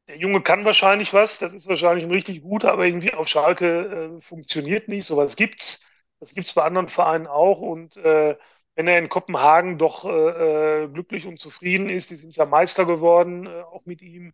[0.08, 4.18] der Junge kann wahrscheinlich was, das ist wahrscheinlich ein richtig guter, aber irgendwie auf Schalke
[4.18, 5.06] äh, funktioniert nicht.
[5.06, 5.86] Sowas gibt's.
[6.20, 7.60] Das gibt's bei anderen Vereinen auch.
[7.62, 8.36] Und äh,
[8.76, 12.86] wenn er in Kopenhagen doch äh, äh, glücklich und zufrieden ist, die sind ja Meister
[12.86, 14.34] geworden, äh, auch mit ihm.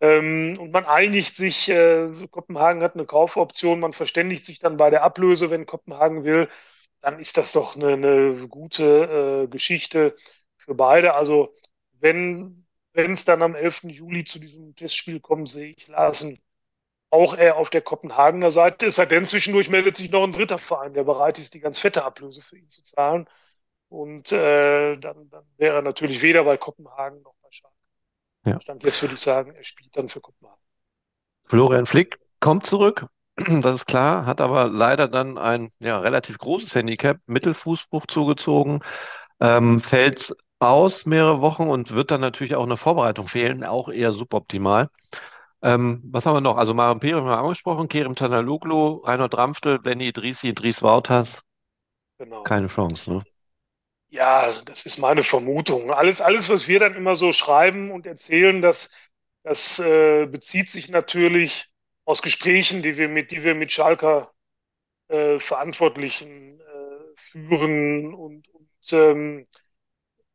[0.00, 4.90] Ähm, und man einigt sich, äh, Kopenhagen hat eine Kaufoption, man verständigt sich dann bei
[4.90, 6.48] der Ablöse, wenn Kopenhagen will,
[7.00, 10.16] dann ist das doch eine, eine gute äh, Geschichte
[10.56, 11.14] für beide.
[11.14, 11.54] Also
[12.00, 13.90] wenn es dann am 11.
[13.90, 16.40] Juli zu diesem Testspiel kommt, sehe ich Larsen
[17.10, 18.86] auch eher auf der Kopenhagener Seite.
[18.86, 21.78] Es sei denn, zwischendurch meldet sich noch ein dritter Verein, der bereit ist, die ganz
[21.78, 23.28] fette Ablöse für ihn zu zahlen.
[23.88, 27.76] Und äh, dann, dann wäre er natürlich weder bei Kopenhagen noch bei Schalke.
[28.44, 28.60] Ja.
[28.60, 30.60] Stand jetzt würde ich sagen, er spielt dann für Kopenhagen.
[31.48, 36.74] Florian Flick kommt zurück, das ist klar, hat aber leider dann ein ja, relativ großes
[36.74, 38.80] Handicap, Mittelfußbruch zugezogen,
[39.40, 44.12] ähm, fällt aus mehrere Wochen und wird dann natürlich auch eine Vorbereitung fehlen, auch eher
[44.12, 44.90] suboptimal.
[45.62, 46.56] Ähm, was haben wir noch?
[46.56, 51.42] Also Maren Peri haben wir angesprochen, Kerim Tanaluglu, Reinhold Ramftel, Benny Idrissi, Dries Wouters,
[52.18, 52.42] Genau.
[52.42, 53.22] keine Chance, ne?
[54.10, 55.90] Ja, das ist meine Vermutung.
[55.90, 58.90] Alles, alles, was wir dann immer so schreiben und erzählen, das,
[59.42, 61.68] das äh, bezieht sich natürlich
[62.06, 64.32] aus Gesprächen, die wir mit, die wir mit Schalker
[65.08, 66.64] äh, Verantwortlichen äh,
[67.16, 68.14] führen.
[68.14, 69.46] Und, und ähm,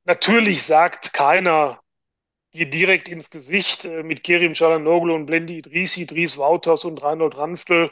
[0.06, 1.82] natürlich sagt keiner
[2.54, 7.38] dir direkt ins Gesicht äh, mit Kerim Çalhanoğlu und Blendi Idrissi, Dries Wouters und Reinhold
[7.38, 7.92] Ranftl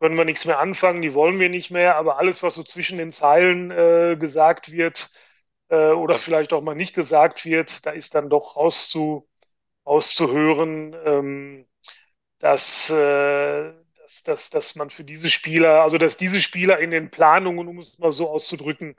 [0.00, 2.98] können wir nichts mehr anfangen, die wollen wir nicht mehr, aber alles, was so zwischen
[2.98, 5.10] den Zeilen äh, gesagt wird
[5.68, 9.28] äh, oder vielleicht auch mal nicht gesagt wird, da ist dann doch auszu,
[9.84, 11.66] auszuhören, ähm,
[12.38, 17.10] dass, äh, dass, dass, dass man für diese Spieler, also dass diese Spieler in den
[17.10, 18.96] Planungen, um es mal so auszudrücken,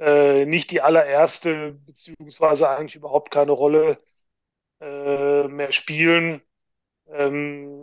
[0.00, 3.98] äh, nicht die allererste, beziehungsweise eigentlich überhaupt keine Rolle
[4.80, 6.42] äh, mehr spielen.
[7.08, 7.81] Ähm,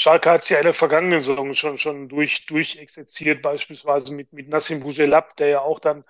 [0.00, 4.48] Schalke hat es ja in der vergangenen Saison schon, schon durch, durchexerziert, beispielsweise mit, mit
[4.48, 6.04] Nassim Bujelab, der ja auch dann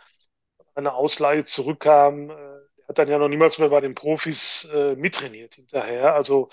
[0.74, 2.30] eine Ausleihe zurückkam.
[2.30, 6.14] Äh, der hat dann ja noch niemals mehr bei den Profis äh, mittrainiert hinterher.
[6.14, 6.50] Also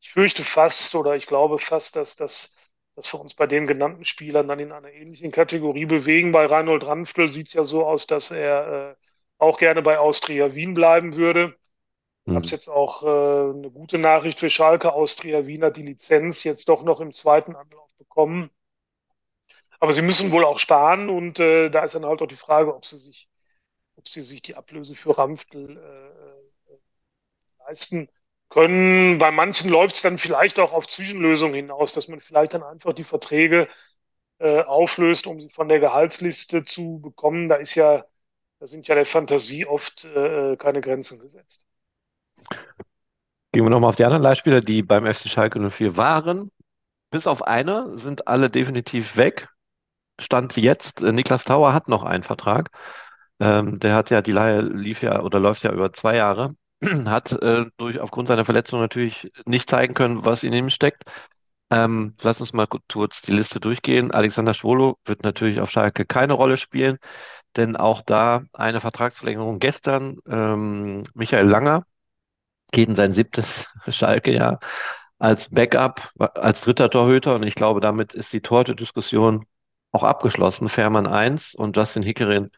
[0.00, 2.56] ich fürchte fast oder ich glaube fast, dass, dass,
[2.96, 6.32] dass wir uns bei den genannten Spielern dann in einer ähnlichen Kategorie bewegen.
[6.32, 9.04] Bei Reinhold Ranftl sieht es ja so aus, dass er äh,
[9.38, 11.56] auch gerne bei Austria Wien bleiben würde.
[12.30, 12.50] Ich habe Hm.
[12.50, 13.06] jetzt auch äh,
[13.56, 14.92] eine gute Nachricht für Schalke.
[14.92, 18.50] Austria Wien hat die Lizenz jetzt doch noch im zweiten Anlauf bekommen.
[19.78, 22.74] Aber sie müssen wohl auch sparen und äh, da ist dann halt auch die Frage,
[22.74, 23.28] ob sie sich,
[23.96, 26.72] ob sie sich die Ablöse für Ranftl äh,
[27.66, 28.08] leisten
[28.48, 29.18] können.
[29.18, 32.92] Bei manchen läuft es dann vielleicht auch auf Zwischenlösungen hinaus, dass man vielleicht dann einfach
[32.92, 33.68] die Verträge
[34.40, 37.48] äh, auflöst, um sie von der Gehaltsliste zu bekommen.
[37.48, 38.06] Da ist ja,
[38.60, 41.62] da sind ja der Fantasie oft äh, keine Grenzen gesetzt.
[43.52, 46.50] Gehen wir nochmal auf die anderen Leihspieler, die beim FC Schalke 04 waren.
[47.10, 49.48] Bis auf eine sind alle definitiv weg.
[50.20, 52.70] Stand jetzt, äh, Niklas Tauer hat noch einen Vertrag.
[53.40, 56.54] Ähm, der hat ja, die Leihe lief ja oder läuft ja über zwei Jahre.
[57.06, 61.04] Hat äh, durch aufgrund seiner Verletzung natürlich nicht zeigen können, was in ihm steckt.
[61.70, 64.10] Ähm, lass uns mal kurz die Liste durchgehen.
[64.12, 66.98] Alexander Schwolo wird natürlich auf Schalke keine Rolle spielen,
[67.56, 70.18] denn auch da eine Vertragsverlängerung gestern.
[70.28, 71.84] Ähm, Michael Langer
[72.72, 74.60] geht in sein siebtes Schalke-Jahr.
[75.18, 77.34] als Backup, als dritter Torhüter.
[77.36, 79.46] Und ich glaube, damit ist die Torhüter-Diskussion
[79.92, 80.68] auch abgeschlossen.
[80.68, 82.50] Fährmann 1 und Justin Hickerin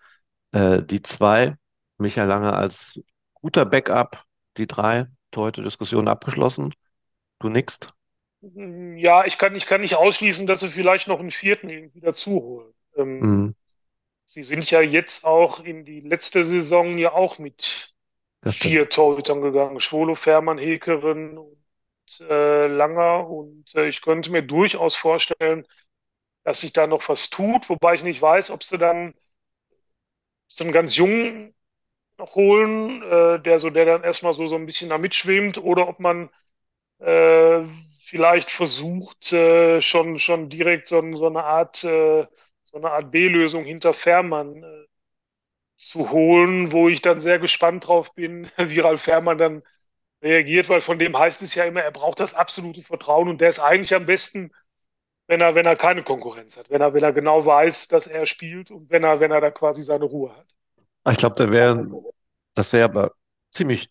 [0.52, 1.56] äh, die 2.
[1.98, 3.00] Michael Lange als
[3.34, 4.24] guter Backup,
[4.58, 5.08] die 3.
[5.32, 6.74] Torhüter-Diskussion abgeschlossen.
[7.40, 7.92] Du nickst?
[8.40, 12.32] Ja, ich kann, ich kann nicht ausschließen, dass sie vielleicht noch einen vierten irgendwie dazu
[12.42, 12.74] holen.
[12.96, 13.54] Ähm, Mhm,
[14.26, 17.91] sie sind ja jetzt auch in die letzte Saison ja auch mit
[18.42, 19.80] das vier Torhütern gegangen.
[19.80, 21.56] Schwolo, Fährmann, Hekeren und
[22.28, 23.28] äh, Langer.
[23.28, 25.66] Und äh, ich könnte mir durchaus vorstellen,
[26.44, 29.14] dass sich da noch was tut, wobei ich nicht weiß, ob sie dann
[30.48, 31.54] so einen ganz jungen
[32.18, 35.88] noch holen, äh, der so, der dann erstmal so, so ein bisschen da mitschwimmt, oder
[35.88, 36.30] ob man
[37.00, 37.64] äh,
[38.06, 42.26] vielleicht versucht, äh, schon, schon direkt so, so eine Art, äh,
[42.64, 44.86] so eine Art B-Lösung hinter Fährmann äh,
[45.88, 49.62] zu holen, wo ich dann sehr gespannt drauf bin, wie Ralf Fährmann dann
[50.22, 53.48] reagiert, weil von dem heißt es ja immer, er braucht das absolute Vertrauen und der
[53.48, 54.52] ist eigentlich am besten,
[55.26, 58.26] wenn er, wenn er keine Konkurrenz hat, wenn er, wenn er genau weiß, dass er
[58.26, 60.54] spielt und wenn er, wenn er da quasi seine Ruhe hat.
[61.10, 61.88] Ich glaube, da wäre,
[62.54, 63.12] das wäre aber
[63.50, 63.90] ziemlich,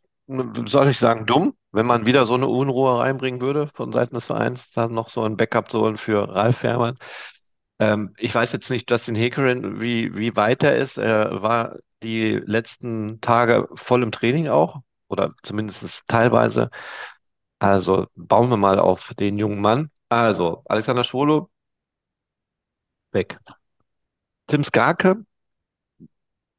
[0.66, 4.28] soll ich sagen, dumm, wenn man wieder so eine Unruhe reinbringen würde von Seiten des
[4.28, 6.98] Vereins, dann noch so ein Backup zu holen für Ralf Fährmann.
[7.82, 10.98] Ähm, ich weiß jetzt nicht, Justin Hickerin, wie, wie weit er ist.
[10.98, 16.70] Er war die letzten Tage voll im Training auch oder zumindest teilweise.
[17.60, 19.92] Also bauen wir mal auf den jungen Mann.
[20.10, 21.50] Also, Alexander Schwolo,
[23.14, 23.38] weg.
[24.48, 25.26] Tim Skarke,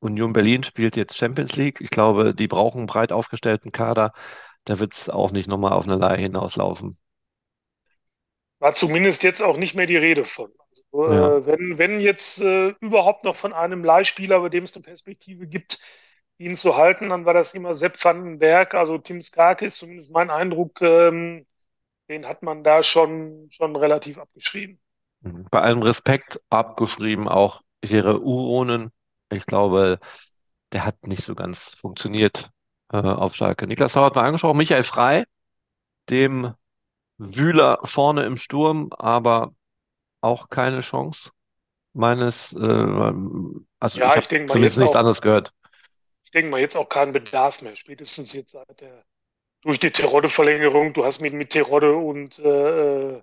[0.01, 1.81] Union Berlin spielt jetzt Champions League.
[1.81, 4.13] Ich glaube, die brauchen einen breit aufgestellten Kader.
[4.65, 6.99] Da wird es auch nicht nochmal auf eine Leihe hinauslaufen.
[8.59, 10.51] War zumindest jetzt auch nicht mehr die Rede von.
[10.93, 11.37] Also, Ja.
[11.39, 15.47] äh, wenn, wenn jetzt äh, überhaupt noch von einem Leihspieler, bei dem es eine Perspektive
[15.47, 15.81] gibt,
[16.39, 18.75] ihn zu halten, dann war das immer Sepp van den Berg.
[18.75, 21.47] Also Tim Skarke ist zumindest mein Eindruck, ähm,
[22.09, 24.81] den hat man da schon, schon relativ abgeschrieben.
[25.21, 25.47] Mhm.
[25.51, 28.91] Bei allem Respekt abgeschrieben auch Jere Uronen.
[29.31, 29.99] Ich glaube,
[30.73, 32.51] der hat nicht so ganz funktioniert
[32.93, 33.67] äh, auf Schalke.
[33.67, 35.25] Niklas Sauer hat mal angesprochen, Michael Frei,
[36.11, 36.55] dem
[37.19, 39.55] Wühler vorne im Sturm, aber
[40.23, 41.33] auch keine Chance
[41.95, 43.13] meines, äh,
[43.81, 45.53] also ich Ja, habe ich denke mal zumindest jetzt nichts auch, anderes gehört.
[46.25, 47.77] ich denke mal jetzt auch keinen Bedarf mehr.
[47.77, 49.05] Spätestens jetzt seit der,
[49.63, 50.95] durch die Terodde-Verlängerung.
[50.95, 53.19] Du hast mit, mit Terodde und äh,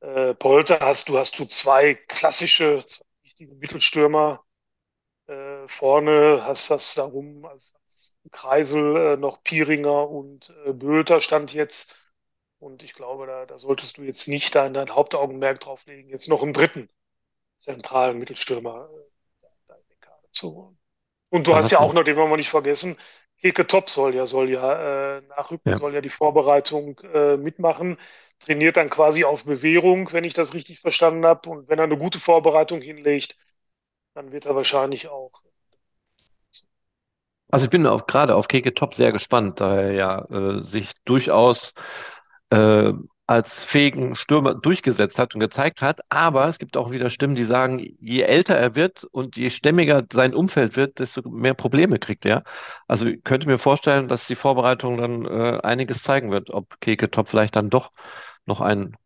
[0.00, 4.44] äh, Polter hast du, hast du zwei klassische, zwei wichtige Mittelstürmer.
[5.28, 11.52] Äh, vorne hast das darum als, als Kreisel äh, noch Pieringer und äh, Bülter stand
[11.54, 11.96] jetzt.
[12.62, 16.28] Und ich glaube, da, da solltest du jetzt nicht dein, dein Hauptaugenmerk drauf legen, jetzt
[16.28, 16.88] noch einen dritten
[17.58, 20.78] zentralen Mittelstürmer äh, in den Kader zu holen.
[21.28, 22.96] Und du Dann hast ja auch noch, den wollen wir nicht vergessen,
[23.38, 25.78] Keke Top soll ja, soll ja äh, nachrücken, ja.
[25.78, 27.98] soll ja die Vorbereitung äh, mitmachen,
[28.38, 31.50] trainiert dann quasi auf Bewährung, wenn ich das richtig verstanden habe.
[31.50, 33.36] Und wenn er eine gute Vorbereitung hinlegt,
[34.14, 35.42] dann wird er wahrscheinlich auch.
[37.50, 40.92] Also ich bin auch gerade auf Keke Top sehr gespannt, da er ja äh, sich
[41.04, 41.74] durchaus
[42.52, 42.92] äh,
[43.26, 46.00] als fähigen Stürmer durchgesetzt hat und gezeigt hat.
[46.10, 50.02] Aber es gibt auch wieder Stimmen, die sagen, je älter er wird und je stämmiger
[50.12, 52.44] sein Umfeld wird, desto mehr Probleme kriegt er.
[52.88, 57.10] Also ich könnte mir vorstellen, dass die Vorbereitung dann äh, einiges zeigen wird, ob Keke
[57.10, 57.90] Top vielleicht dann doch
[58.46, 58.96] noch ein,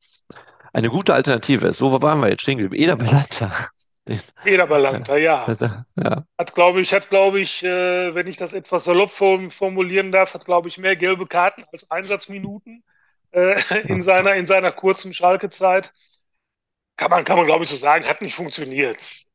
[0.73, 1.81] eine gute Alternative ist.
[1.81, 2.83] Wo waren wir jetzt stehen geblieben?
[2.83, 3.53] Eder Belanda.
[4.09, 5.59] Den, Eder Balanta, ja.
[5.97, 10.13] ja, Hat, glaube ich, hat, glaube ich, äh, wenn ich das etwas salopp form- formulieren
[10.13, 12.85] darf, hat, glaube ich, mehr gelbe Karten als Einsatzminuten
[13.37, 15.93] äh, in seiner, in seiner kurzen Schalke-Zeit.
[16.97, 19.27] Kann man, kann man, glaube ich, so sagen, hat nicht funktioniert.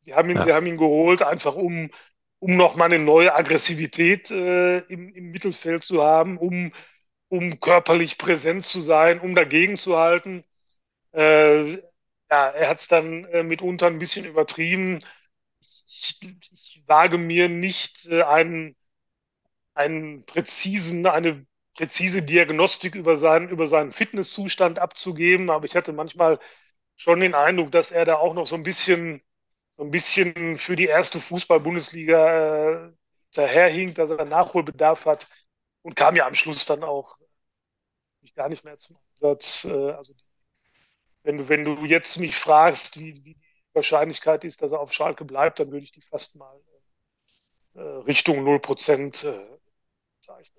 [0.00, 0.54] Sie haben ihn, sie ja.
[0.56, 1.90] haben ihn geholt, einfach um,
[2.38, 6.72] um nochmal eine neue Aggressivität äh, im, im Mittelfeld zu haben, um,
[7.28, 10.44] um körperlich präsent zu sein, um dagegen zu halten.
[11.12, 11.72] Äh,
[12.30, 15.00] ja, er hat es dann äh, mitunter ein bisschen übertrieben.
[15.60, 18.76] Ich, ich wage mir nicht äh, einen,
[19.74, 21.45] einen präzisen, eine
[21.76, 26.38] präzise Diagnostik über seinen, über seinen Fitnesszustand abzugeben, aber ich hatte manchmal
[26.96, 29.22] schon den Eindruck, dass er da auch noch so ein bisschen,
[29.76, 32.92] so ein bisschen für die erste Fußball-Bundesliga äh,
[33.34, 35.28] daherhinkt, dass er Nachholbedarf hat
[35.82, 37.18] und kam ja am Schluss dann auch
[38.34, 39.64] gar nicht mehr zum Einsatz.
[39.64, 40.14] Äh, also
[41.24, 43.40] wenn du, wenn du jetzt mich fragst, wie, wie die
[43.74, 46.60] Wahrscheinlichkeit ist, dass er auf Schalke bleibt, dann würde ich die fast mal
[47.74, 49.58] äh, Richtung 0% äh,
[50.20, 50.55] zeichnen.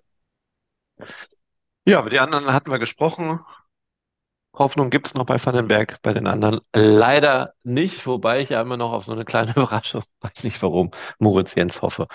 [1.86, 3.40] Ja, über die anderen hatten wir gesprochen.
[4.54, 8.78] Hoffnung gibt es noch bei Vandenberg, bei den anderen leider nicht, wobei ich ja immer
[8.78, 12.08] noch auf so eine kleine Überraschung, weiß nicht warum, Moritz Jens hoffe.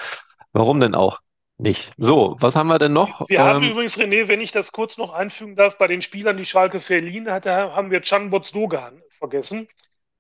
[0.53, 1.21] Warum denn auch?
[1.59, 1.93] nicht.
[1.97, 3.29] So, was haben wir denn noch?
[3.29, 6.37] Wir haben Ähm, übrigens, René, wenn ich das kurz noch einfügen darf, bei den Spielern,
[6.37, 9.69] die Schalke verliehen hatte, haben wir Can Bozdogan vergessen.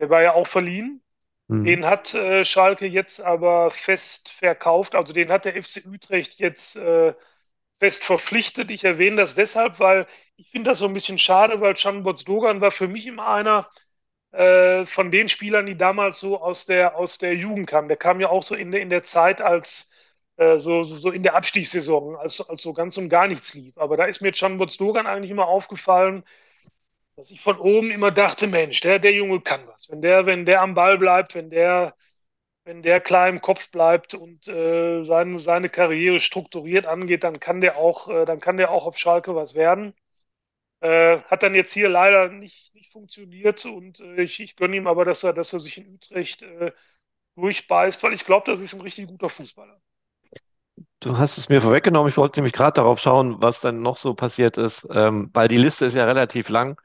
[0.00, 1.02] Der war ja auch verliehen.
[1.48, 1.64] hm.
[1.64, 4.94] Den hat äh, Schalke jetzt aber fest verkauft.
[4.94, 7.14] Also den hat der FC Utrecht jetzt äh,
[7.83, 8.70] fest verpflichtet.
[8.70, 10.07] Ich erwähne das deshalb, weil
[10.37, 13.68] ich finde das so ein bisschen schade, weil Can Bozdogan war für mich immer einer
[14.30, 17.89] äh, von den Spielern, die damals so aus der, aus der Jugend kamen.
[17.89, 19.91] Der kam ja auch so in der, in der Zeit als
[20.37, 23.76] äh, so, so, so in der Abstiegssaison, als, als so ganz und gar nichts lief.
[23.78, 26.22] Aber da ist mir Can Bozdogan eigentlich immer aufgefallen,
[27.16, 29.89] dass ich von oben immer dachte, Mensch, der, der Junge kann was.
[29.91, 31.95] Wenn der, wenn der am Ball bleibt, wenn der,
[32.64, 37.60] wenn der klar im Kopf bleibt und äh, seine, seine Karriere strukturiert angeht, dann kann
[37.60, 39.94] der auch, äh, dann kann der auch auf Schalke was werden.
[40.80, 44.86] Äh, hat dann jetzt hier leider nicht, nicht funktioniert und äh, ich, ich gönne ihm
[44.88, 46.72] aber, dass er, dass er sich in Utrecht äh,
[47.36, 49.80] durchbeißt, weil ich glaube, das ist ein richtig guter Fußballer.
[51.00, 52.08] Du hast es mir vorweggenommen.
[52.08, 55.56] Ich wollte nämlich gerade darauf schauen, was dann noch so passiert ist, ähm, weil die
[55.56, 56.80] Liste ist ja relativ lang,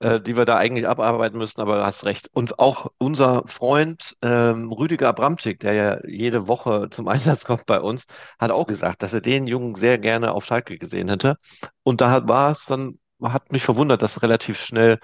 [0.00, 2.28] äh, die wir da eigentlich abarbeiten müssen, aber du hast recht.
[2.32, 7.80] Und auch unser Freund ähm, Rüdiger Abramczyk, der ja jede Woche zum Einsatz kommt bei
[7.80, 8.06] uns,
[8.38, 11.36] hat auch gesagt, dass er den Jungen sehr gerne auf Schalke gesehen hätte.
[11.82, 14.98] Und da war es dann, hat mich verwundert, dass relativ schnell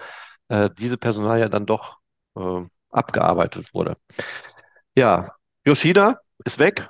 [0.49, 1.97] äh, diese Personalie dann doch
[2.35, 3.97] äh, abgearbeitet wurde.
[4.95, 5.33] Ja,
[5.65, 6.89] Yoshida ist weg.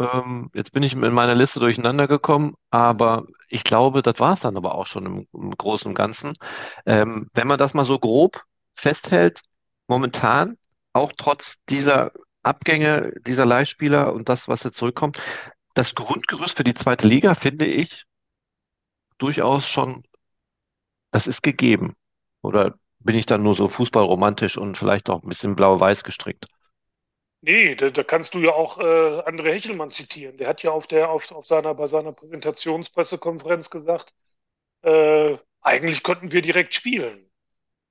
[0.00, 4.40] Ähm, jetzt bin ich in meiner Liste durcheinander gekommen, aber ich glaube, das war es
[4.40, 6.34] dann aber auch schon im, im Großen und Ganzen.
[6.86, 8.42] Ähm, wenn man das mal so grob
[8.74, 9.42] festhält,
[9.88, 10.56] momentan,
[10.94, 15.20] auch trotz dieser Abgänge, dieser Leihspieler und das, was jetzt zurückkommt,
[15.74, 18.06] das Grundgerüst für die zweite Liga finde ich
[19.18, 20.02] durchaus schon,
[21.12, 21.94] das ist gegeben.
[22.42, 26.46] Oder bin ich dann nur so fußballromantisch und vielleicht auch ein bisschen blau-weiß gestrickt?
[27.42, 30.36] Nee, da, da kannst du ja auch äh, André Hechelmann zitieren.
[30.36, 34.12] Der hat ja auf der, auf, auf seiner, bei seiner Präsentationspressekonferenz gesagt,
[34.82, 37.30] äh, eigentlich könnten wir direkt spielen.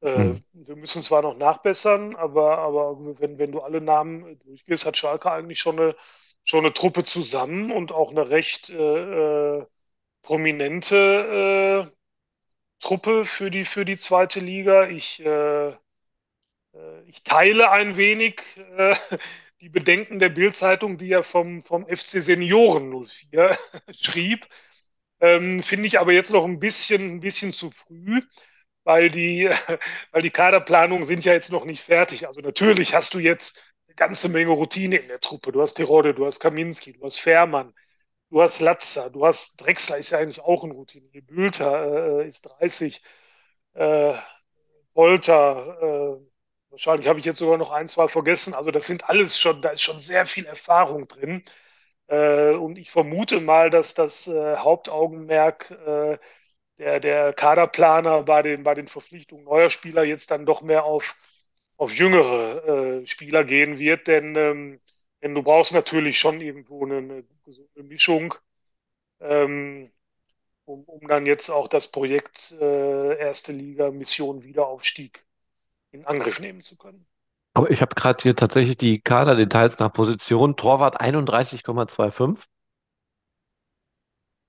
[0.02, 0.40] Äh, Hm.
[0.54, 5.32] wir müssen zwar noch nachbessern, aber, aber wenn, wenn du alle Namen durchgehst, hat Schalke
[5.32, 5.96] eigentlich schon eine,
[6.46, 9.66] schon eine Truppe zusammen und auch eine recht äh, äh,
[10.24, 11.96] prominente äh,
[12.82, 14.88] Truppe für die, für die zweite Liga.
[14.90, 15.74] Ich, äh,
[17.08, 18.42] ich teile ein wenig
[18.78, 18.96] äh,
[19.62, 23.58] die Bedenken der Bild-Zeitung, die ja vom, vom FC Senioren 04
[23.92, 24.48] schrieb.
[25.22, 28.22] Ähm, finde ich aber jetzt noch ein bisschen, ein bisschen zu früh,
[28.84, 29.50] weil die,
[30.12, 32.28] weil die Kaderplanungen sind ja jetzt noch nicht fertig.
[32.28, 35.52] Also natürlich hast du jetzt eine ganze Menge Routine in der Truppe.
[35.52, 37.74] Du hast Terodde, du hast Kaminski, du hast Fährmann,
[38.32, 41.22] du hast Latza, du hast Drexler ist ja eigentlich auch ein Routinier.
[41.24, 43.04] Bülter äh, ist 30,
[43.76, 44.16] äh,
[44.94, 46.29] Polter, äh,
[46.70, 48.54] wahrscheinlich habe ich jetzt sogar noch ein, zwei vergessen.
[48.54, 51.44] Also das sind alles schon, da ist schon sehr viel Erfahrung drin.
[52.08, 56.18] Äh, und ich vermute mal, dass das äh, Hauptaugenmerk äh,
[56.80, 61.16] der, der Kaderplaner bei den, bei den Verpflichtungen neuer Spieler jetzt dann doch mehr auf,
[61.78, 64.08] auf jüngere äh, Spieler gehen wird.
[64.08, 64.82] Denn, ähm,
[65.24, 68.36] denn du brauchst natürlich schon irgendwo eine, eine gesunde Mischung,
[69.22, 69.92] ähm,
[70.66, 75.26] um, um dann jetzt auch das Projekt äh, Erste Liga Mission Wiederaufstieg
[75.92, 77.06] in Angriff nehmen zu können.
[77.54, 80.56] Aber ich habe gerade hier tatsächlich die Kaderdetails nach Position.
[80.56, 82.48] Torwart 31,25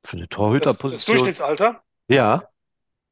[0.05, 0.29] für eine
[0.59, 1.17] Das, das Torhüterposition.
[1.17, 2.49] Durchschnittsalter, Ja,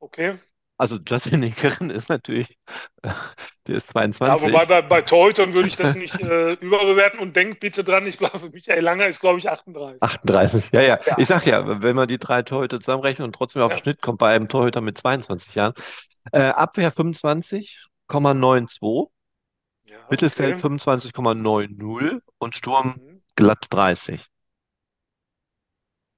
[0.00, 0.38] okay.
[0.76, 2.58] also Justin Linken ist natürlich,
[3.66, 3.88] der ist
[4.22, 7.84] Ja, wobei 22, bei, bei Torhütern würde ich das nicht äh, überbewerten und denkt bitte
[7.84, 10.02] dran, ich glaube, Michael Langer ist, glaube ich, 38.
[10.02, 10.70] 38.
[10.72, 11.00] Ja, ja.
[11.04, 13.82] Ja, Ich sag ja, wenn man die drei Torhüter zusammenrechnet und trotzdem auf den ja.
[13.82, 15.74] Schnitt kommt bei einem Torhüter mit 22 Jahren.
[16.32, 16.90] Äh, Abwehr
[18.08, 19.10] 25,92,
[19.84, 20.60] Ja, Mittelfeld okay.
[20.60, 23.22] 25,90 und Sturm Mhm.
[23.36, 24.26] glatt 30.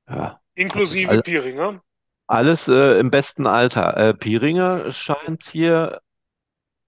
[0.08, 1.82] Ja, Inklusive all, Pieringer.
[2.26, 3.96] alles äh, im besten Alter.
[3.96, 6.00] Äh, Pieringer scheint hier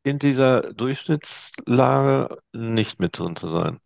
[0.05, 3.81] in dieser Durchschnittslage nicht mit drin zu sein.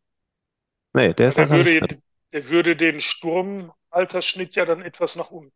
[0.95, 2.03] Nee, der ist der gar nicht würde, drin.
[2.33, 5.53] der würde den Sturmaltersschnitt ja dann etwas nach unten.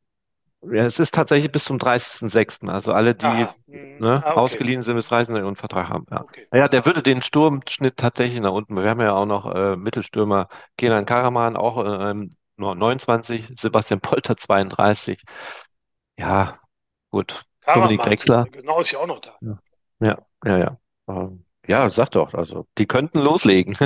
[0.62, 2.68] Ja, es ist tatsächlich bis zum 30.06.
[2.68, 3.26] Also alle, die.
[3.66, 3.96] Mhm.
[3.98, 4.40] ne, Ah, okay.
[4.40, 5.36] ausgeliehen sind bis 30.
[5.44, 6.06] und Vertrag haben.
[6.10, 6.20] Ja.
[6.22, 6.46] Okay.
[6.52, 8.76] Ja, der würde den Sturmschnitt tatsächlich nach unten.
[8.76, 14.36] Wir haben ja auch noch äh, Mittelstürmer Kenan Karaman, auch ähm, nur 29, Sebastian Polter
[14.36, 15.22] 32.
[16.18, 16.58] Ja,
[17.10, 17.44] gut.
[17.64, 18.44] Dominik Karaman, Drexler.
[18.50, 19.36] genau, ist ja auch noch da.
[19.40, 19.58] Ja,
[20.00, 20.58] ja, ja.
[20.58, 23.76] Ja, ähm, ja sag doch, also die könnten loslegen.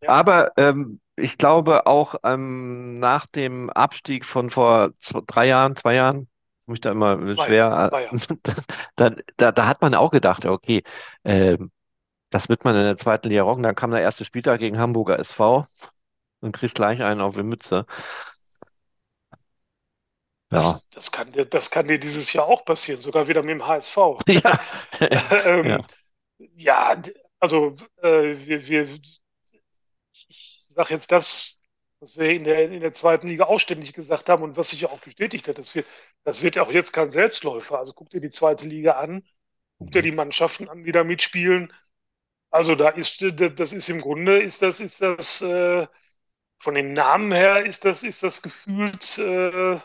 [0.00, 0.10] Ja.
[0.10, 5.94] Aber ähm, ich glaube auch ähm, nach dem Abstieg von vor zwei, drei Jahren, zwei
[5.94, 6.28] Jahren,
[6.66, 8.12] mich da immer Zwei, schwer, zwei Jahre.
[8.96, 10.82] da, da, da hat man auch gedacht, okay,
[11.24, 11.70] ähm,
[12.30, 13.62] das wird man in der zweiten Liga rocken.
[13.64, 15.66] Dann kam der erste Spieltag gegen Hamburger SV
[16.40, 17.86] und kriegst gleich einen auf die Mütze.
[20.50, 23.50] Ja, Das, das kann dir, das kann dir dieses Jahr auch passieren, sogar wieder mit
[23.52, 23.96] dem HSV.
[24.28, 24.60] ja,
[25.44, 25.86] Ähm, ja.
[26.56, 27.00] ja,
[27.40, 28.88] also äh, wir, wir,
[30.76, 31.60] sage jetzt das,
[32.00, 34.82] was wir in der, in der zweiten Liga auch ständig gesagt haben und was sich
[34.82, 35.58] ja auch bestätigt hat.
[35.58, 35.86] Das wird,
[36.24, 37.78] das wird ja auch jetzt kein Selbstläufer.
[37.80, 39.24] Also guck dir die zweite Liga an,
[39.78, 40.04] guck dir Mhm.
[40.04, 41.72] die Mannschaften an, die da mitspielen.
[42.50, 45.86] Also da ist, das ist im Grunde, ist das, ist das, äh,
[46.60, 49.80] von den Namen her ist das, ist das gefühlt, äh,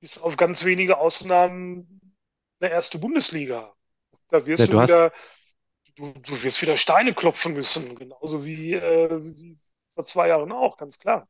[0.00, 2.00] bis auf ganz wenige Ausnahmen
[2.60, 3.74] eine erste Bundesliga.
[4.28, 5.12] Da Ja, wirst du du hast, wieder,
[5.96, 9.58] du, du wirst wieder Steine klopfen müssen, genauso wie, äh, wie
[9.98, 11.26] vor zwei Jahren auch, ganz klar.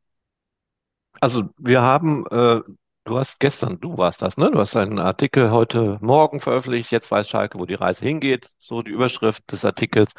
[1.20, 2.60] also wir haben, äh,
[3.04, 4.50] du hast gestern, du warst das, ne?
[4.50, 8.82] Du hast einen Artikel heute Morgen veröffentlicht, jetzt weiß Schalke, wo die Reise hingeht, so
[8.82, 10.12] die Überschrift des Artikels.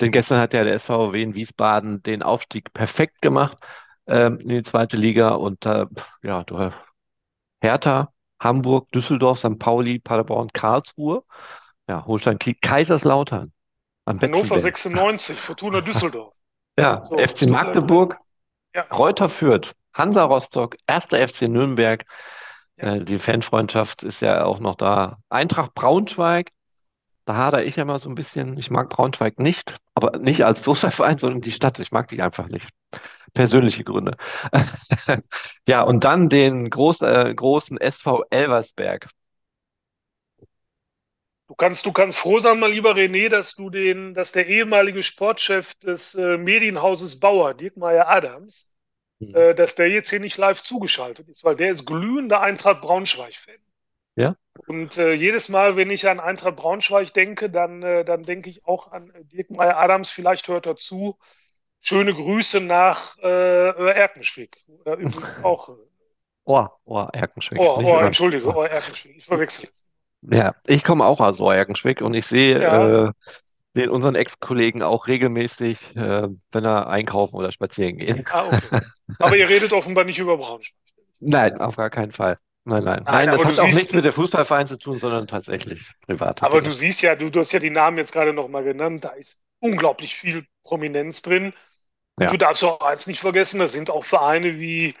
[0.00, 3.58] Denn gestern hat ja der SVW in Wiesbaden den Aufstieg perfekt gemacht,
[4.08, 5.86] ähm, in die zweite Liga und äh,
[6.22, 6.72] ja, du
[7.60, 9.58] Hertha, Hamburg, Düsseldorf, St.
[9.60, 11.22] Pauli, Paderborn, Karlsruhe,
[11.88, 13.52] ja, Holstein Kaiserslautern
[14.04, 14.78] Hannover Betzenberg.
[14.78, 16.34] 96, Fortuna Düsseldorf.
[16.78, 18.18] Ja, So, FC Magdeburg,
[18.74, 21.06] ja, Greuther Fürth, Hansa Rostock, 1.
[21.06, 22.04] FC Nürnberg,
[22.76, 22.94] ja.
[22.96, 25.18] äh, die Fanfreundschaft ist ja auch noch da.
[25.28, 26.50] Eintracht Braunschweig,
[27.24, 28.58] da hadere ich ja mal so ein bisschen.
[28.58, 31.78] Ich mag Braunschweig nicht, aber nicht als Fußballverein, sondern die Stadt.
[31.78, 32.68] Ich mag die einfach nicht.
[33.34, 34.16] Persönliche Gründe.
[35.66, 39.08] Ja, und dann den groß, äh, großen SV Elversberg.
[41.46, 45.02] Du kannst, du kannst froh sein, mein lieber René, dass du den, dass der ehemalige
[45.02, 48.70] Sportchef des äh, Medienhauses Bauer, Dirk Adams,
[49.20, 49.34] Mhm.
[49.34, 53.58] äh, dass der jetzt hier nicht live zugeschaltet ist, weil der ist glühender Eintracht Braunschweig-Fan.
[54.16, 54.36] Ja,
[54.66, 58.64] Und äh, jedes Mal, wenn ich an Eintracht Braunschweig denke, dann, äh, dann denke ich
[58.66, 60.10] auch an äh, Dirk Adams.
[60.10, 61.18] Vielleicht hört er zu.
[61.80, 64.58] Schöne Grüße nach äh, Erkenschwick.
[64.68, 65.70] Oder übrigens auch.
[65.70, 65.72] Äh,
[66.46, 68.06] oh, oh, Erkenschwick, oh, nicht oh, oder?
[68.06, 68.54] entschuldige, Oh.
[68.54, 69.16] oh, Erkenschwick.
[69.16, 69.84] Ich verwechsel es.
[70.30, 73.12] Ja, ich komme auch aus Erkenschwick und ich sehe Ja, äh,
[73.76, 78.26] den unseren Ex-Kollegen auch regelmäßig, äh, wenn er einkaufen oder spazieren geht.
[78.30, 78.70] ah, okay.
[79.20, 80.74] Aber ihr redet offenbar nicht über Braunschweig.
[81.20, 82.38] Nein, auf gar keinen Fall.
[82.64, 83.04] Nein, nein.
[83.06, 85.92] Nein, Nein, das aber hat auch siehst, nichts mit der Fußballverein zu tun, sondern tatsächlich
[86.06, 86.72] private aber du Dinge.
[86.72, 90.14] siehst ja, du, du hast ja die Namen jetzt gerade nochmal genannt, da ist unglaublich
[90.16, 91.54] viel Prominenz drin.
[92.18, 94.94] Und du Ja, darfst auch eins nicht vergessen, das sind auch Vereine wie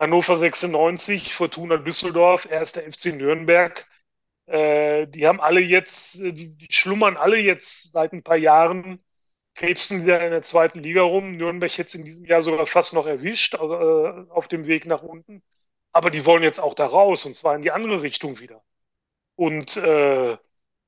[0.00, 2.82] Hannover 96, Fortuna Düsseldorf, 1.
[2.82, 3.86] FC Nürnberg.
[4.46, 9.04] Äh, die haben alle jetzt, äh, die, die schlummern alle jetzt seit ein paar Jahren,
[9.54, 11.36] krebsen wieder in der zweiten Liga rum.
[11.36, 15.42] Nürnberg jetzt in diesem Jahr sogar fast noch erwischt, äh, auf dem Weg nach unten.
[15.92, 18.62] Aber die wollen jetzt auch da raus, und zwar in die andere Richtung wieder.
[19.36, 20.36] Und äh,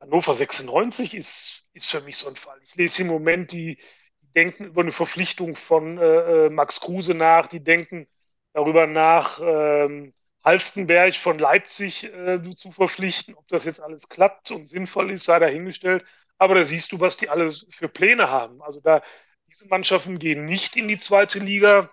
[0.01, 2.59] Hannover 96 ist, ist für mich so ein Fall.
[2.65, 3.77] Ich lese im Moment, die,
[4.23, 8.07] die denken über eine Verpflichtung von äh, äh, Max Kruse nach, die denken
[8.53, 10.15] darüber nach, ähm,
[10.49, 13.35] Halstenberg von Leipzig äh, zu verpflichten.
[13.35, 16.05] Ob das jetzt alles klappt und sinnvoll ist, sei dahingestellt.
[16.39, 18.63] Aber da siehst du, was die alle für Pläne haben.
[18.63, 19.03] Also da,
[19.49, 21.91] diese Mannschaften gehen nicht in die zweite Liga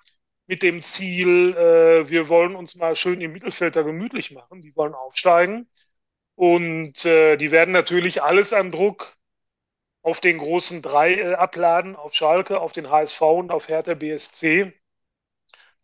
[0.48, 4.62] mit dem Ziel, äh, wir wollen uns mal schön im Mittelfeld da gemütlich machen.
[4.62, 5.68] Die wollen aufsteigen.
[6.36, 9.18] Und äh, die werden natürlich alles an Druck
[10.04, 14.74] auf den großen drei äh, abladen, auf Schalke, auf den HSV und auf Hertha BSC,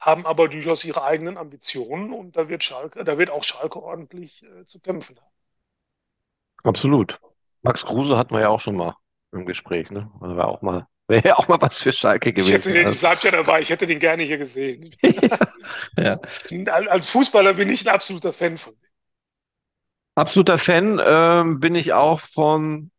[0.02, 4.44] haben aber durchaus ihre eigenen Ambitionen und da wird Schalke, da wird auch Schalke ordentlich
[4.44, 5.32] äh, zu kämpfen haben.
[6.64, 7.20] absolut.
[7.64, 8.96] Max Kruse hatten wir ja auch schon mal
[9.32, 10.12] im Gespräch, ne?
[10.20, 12.74] Also wäre auch mal, wäre ja auch mal was für Schalke Ich hätte gewesen.
[12.74, 14.96] den, Also, ich bleib ja dabei, ich hätte den gerne hier gesehen.
[15.98, 16.20] ja.
[16.68, 18.90] Als Fußballer bin ich ein absoluter Fan von dem.
[20.16, 22.92] Absoluter Fan ähm, bin ich auch von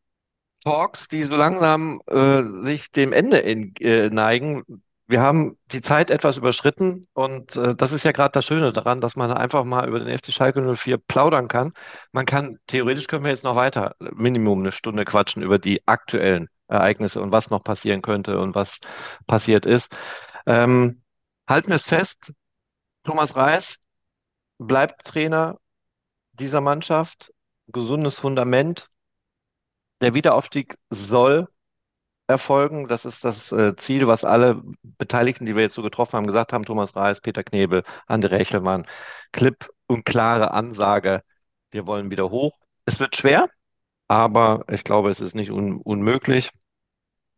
[0.64, 4.64] Talks, die so langsam äh, sich dem Ende in, äh, neigen.
[5.12, 9.02] Wir haben die Zeit etwas überschritten und äh, das ist ja gerade das Schöne daran,
[9.02, 11.74] dass man einfach mal über den FC Schalke 04 plaudern kann.
[12.12, 16.48] Man kann, theoretisch können wir jetzt noch weiter, Minimum eine Stunde quatschen über die aktuellen
[16.66, 18.78] Ereignisse und was noch passieren könnte und was
[19.26, 19.92] passiert ist.
[20.46, 21.02] Ähm,
[21.46, 22.32] halten wir es fest,
[23.04, 23.76] Thomas Reis
[24.56, 25.58] bleibt Trainer
[26.32, 27.34] dieser Mannschaft,
[27.66, 28.88] gesundes Fundament.
[30.00, 31.48] Der Wiederaufstieg soll
[32.26, 32.88] erfolgen.
[32.88, 36.52] Das ist das äh, Ziel, was alle Beteiligten, die wir jetzt so getroffen haben, gesagt
[36.52, 36.64] haben.
[36.64, 38.86] Thomas Reis, Peter Knebel, André Rechelmann.
[39.32, 41.22] Klipp und klare Ansage.
[41.70, 42.58] Wir wollen wieder hoch.
[42.86, 43.48] Es wird schwer,
[44.08, 46.50] aber ich glaube, es ist nicht un unmöglich.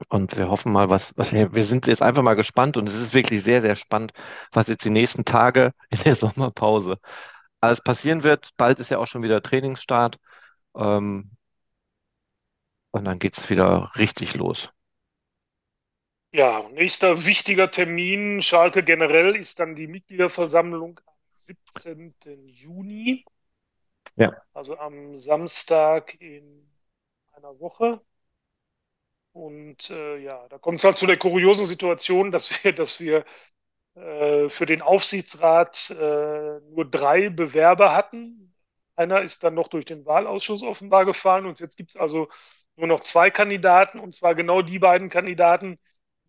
[0.08, 3.14] Und wir hoffen mal, was, was, wir sind jetzt einfach mal gespannt und es ist
[3.14, 4.12] wirklich sehr, sehr spannend,
[4.52, 6.98] was jetzt die nächsten Tage in der Sommerpause
[7.60, 8.50] alles passieren wird.
[8.56, 10.18] Bald ist ja auch schon wieder Trainingsstart.
[10.76, 11.30] Ähm,
[12.92, 14.70] und dann geht es wieder richtig los.
[16.34, 22.12] Ja, nächster wichtiger Termin, Schalke generell, ist dann die Mitgliederversammlung am 17.
[22.48, 23.24] Juni.
[24.16, 24.32] Ja.
[24.52, 26.68] Also am Samstag in
[27.34, 28.00] einer Woche.
[29.32, 33.24] Und äh, ja, da kommt es halt zu der kuriosen Situation, dass wir, dass wir
[33.94, 38.52] äh, für den Aufsichtsrat äh, nur drei Bewerber hatten.
[38.96, 42.28] Einer ist dann noch durch den Wahlausschuss offenbar gefallen und jetzt gibt es also
[42.74, 45.78] nur noch zwei Kandidaten und zwar genau die beiden Kandidaten,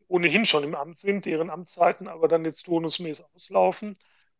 [0.07, 3.97] ohnehin schon im Amt sind, deren Amtszeiten aber dann jetzt turnusmäßig auslaufen.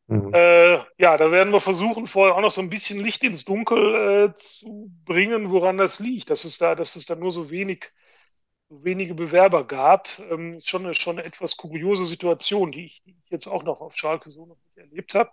[0.08, 0.34] Mhm.
[0.34, 4.30] Äh, ja, da werden wir versuchen, vorher auch noch so ein bisschen Licht ins Dunkel
[4.30, 7.92] äh, zu bringen, woran das liegt, dass es da, dass es da nur so wenig
[8.70, 10.08] so wenige Bewerber gab.
[10.32, 13.64] Ähm, ist schon eine, schon eine etwas kuriose Situation, die ich, die ich jetzt auch
[13.64, 15.32] noch auf Schalke so noch nicht erlebt habe.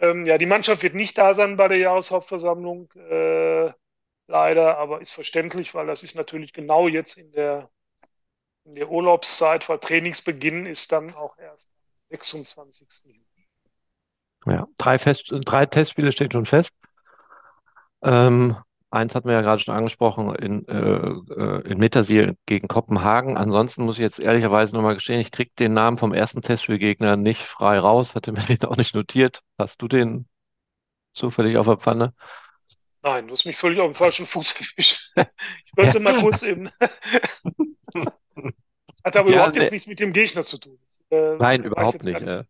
[0.00, 3.72] Ähm, ja, die Mannschaft wird nicht da sein bei der Jahreshauptversammlung, äh,
[4.28, 7.70] leider, aber ist verständlich, weil das ist natürlich genau jetzt in der,
[8.68, 12.88] in der Urlaubszeit, weil Trainingsbeginn ist dann auch erst am 26.
[13.04, 13.24] Juni.
[14.46, 16.74] Ja, drei, Fest, drei Testspiele stehen schon fest.
[18.02, 18.56] Ähm,
[18.90, 23.36] eins hatten wir ja gerade schon angesprochen, in, äh, äh, in Mittersiel gegen Kopenhagen.
[23.36, 27.42] Ansonsten muss ich jetzt ehrlicherweise nochmal gestehen, ich kriege den Namen vom ersten Testspielgegner nicht
[27.42, 29.42] frei raus, hatte mir den auch nicht notiert.
[29.58, 30.28] Hast du den
[31.14, 32.14] zufällig auf der Pfanne?
[33.02, 35.12] Nein, du hast mich völlig auf den falschen Fuß erwischt.
[35.16, 36.70] Ich könnte mal kurz eben.
[39.04, 40.78] Hat aber Ja, überhaupt ne- jetzt nichts mit dem Gegner zu tun.
[41.10, 42.20] Äh, Nein, ich überhaupt nicht.
[42.20, 42.44] gar äh.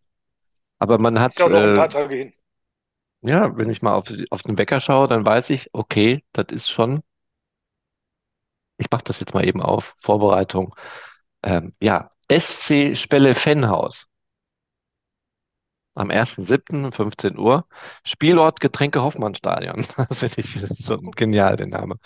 [0.79, 2.33] Aber man hat, ja auch noch ein äh, paar Tage hin.
[3.23, 6.71] ja, wenn ich mal auf, auf den Wecker schaue, dann weiß ich, okay, das ist
[6.71, 7.03] schon,
[8.79, 10.75] ich mache das jetzt mal eben auf, Vorbereitung.
[11.43, 14.09] Ähm, ja, SC Spelle-Fennhaus
[15.95, 16.85] am 1.7.
[16.85, 17.67] um 15 Uhr.
[18.05, 19.85] Spielort Getränke Hoffmann-Stadion.
[20.09, 21.97] Das finde ich schon genial, den Name.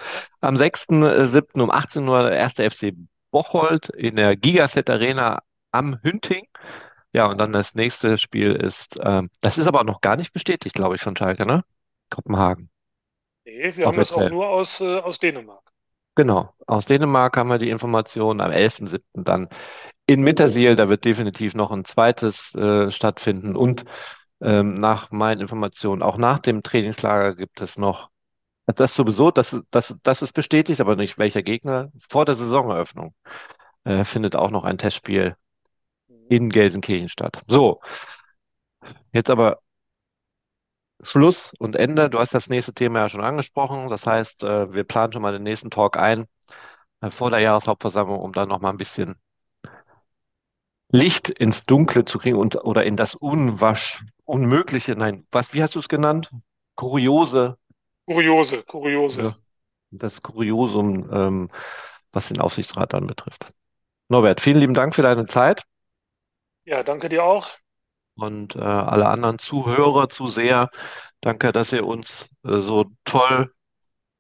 [0.41, 1.61] Am 6.7.
[1.61, 2.95] um 18 Uhr der erste FC
[3.33, 6.47] Bocholt in der Gigaset Arena am Hünting.
[7.13, 10.77] Ja, und dann das nächste Spiel ist, ähm, das ist aber noch gar nicht bestätigt,
[10.77, 11.65] glaube ich, von Schalke, ne?
[12.11, 12.71] Kopenhagen.
[13.45, 15.73] Nee, wir haben das auch nur aus, äh, aus Dänemark.
[16.15, 16.55] Genau.
[16.67, 19.01] Aus Dänemark haben wir die Informationen am 11.7.
[19.25, 19.49] dann
[20.07, 20.77] in Mittersiel.
[20.77, 23.57] Da wird definitiv noch ein zweites äh, stattfinden.
[23.57, 23.85] Und
[24.41, 28.11] ähm, nach meinen Informationen, auch nach dem Trainingslager gibt es noch,
[28.67, 31.91] das sowieso, das, das, das ist bestätigt, aber nicht welcher Gegner.
[32.09, 33.15] Vor der Saisoneröffnung
[33.85, 35.37] äh, findet auch noch ein Testspiel
[36.29, 37.43] in Gelsenkirchen statt.
[37.47, 37.81] So,
[39.13, 39.61] jetzt aber
[41.03, 42.09] Schluss und Ende.
[42.11, 43.89] Du hast das nächste Thema ja schon angesprochen.
[43.89, 46.27] Das heißt, äh, wir planen schon mal den nächsten Talk ein
[47.01, 49.17] äh, vor der Jahreshauptversammlung, um dann noch mal ein bisschen
[50.91, 54.95] Licht ins Dunkle zu kriegen und oder in das Unwasch, Unmögliche.
[54.95, 56.31] Nein, was, wie hast du es genannt?
[56.77, 57.59] Kuriose,
[58.13, 59.23] Kuriose, kuriose.
[59.23, 59.37] ja,
[59.91, 61.51] das Kuriosum, ähm,
[62.13, 63.53] was den Aufsichtsrat dann betrifft.
[64.09, 65.65] Norbert, vielen lieben Dank für deine Zeit
[66.65, 67.49] Ja, danke dir auch.
[68.17, 70.71] und äh, alle anderen Zuhörer, Zuseher.
[71.21, 73.53] Danke, dass ihr uns äh, so toll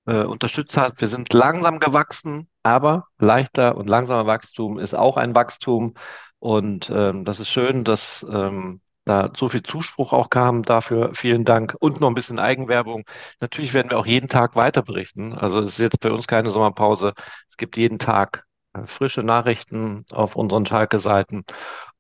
[0.07, 1.01] äh, unterstützt habt.
[1.03, 5.95] Wir sind langsam gewachsen, aber leichter und langsamer Wachstum ist auch ein Wachstum.
[6.40, 10.62] Und ähm, das ist schön, dass ähm, da so viel Zuspruch auch kam.
[10.62, 13.05] Dafür vielen Dank und noch ein bisschen Eigenwerbung.
[13.40, 15.32] Natürlich werden wir auch jeden Tag weiter berichten.
[15.34, 17.14] Also es ist jetzt bei uns keine Sommerpause.
[17.48, 18.44] Es gibt jeden Tag
[18.74, 21.44] äh, frische Nachrichten auf unseren Schalke-Seiten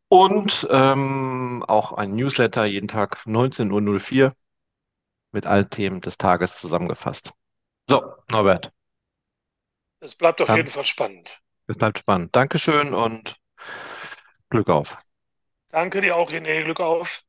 [0.08, 4.32] und ähm, auch ein Newsletter jeden Tag 19.04 Uhr
[5.32, 7.32] mit allen Themen des Tages zusammengefasst.
[7.88, 8.72] So, Norbert,
[10.00, 11.40] Es bleibt auf dann jeden Fall spannend.
[11.66, 12.36] es bleibt spannend.
[12.36, 13.36] Dankeschön und
[14.50, 15.01] Glück auf.
[15.72, 16.62] Danke dir auch, René.
[16.64, 17.24] Glück auf.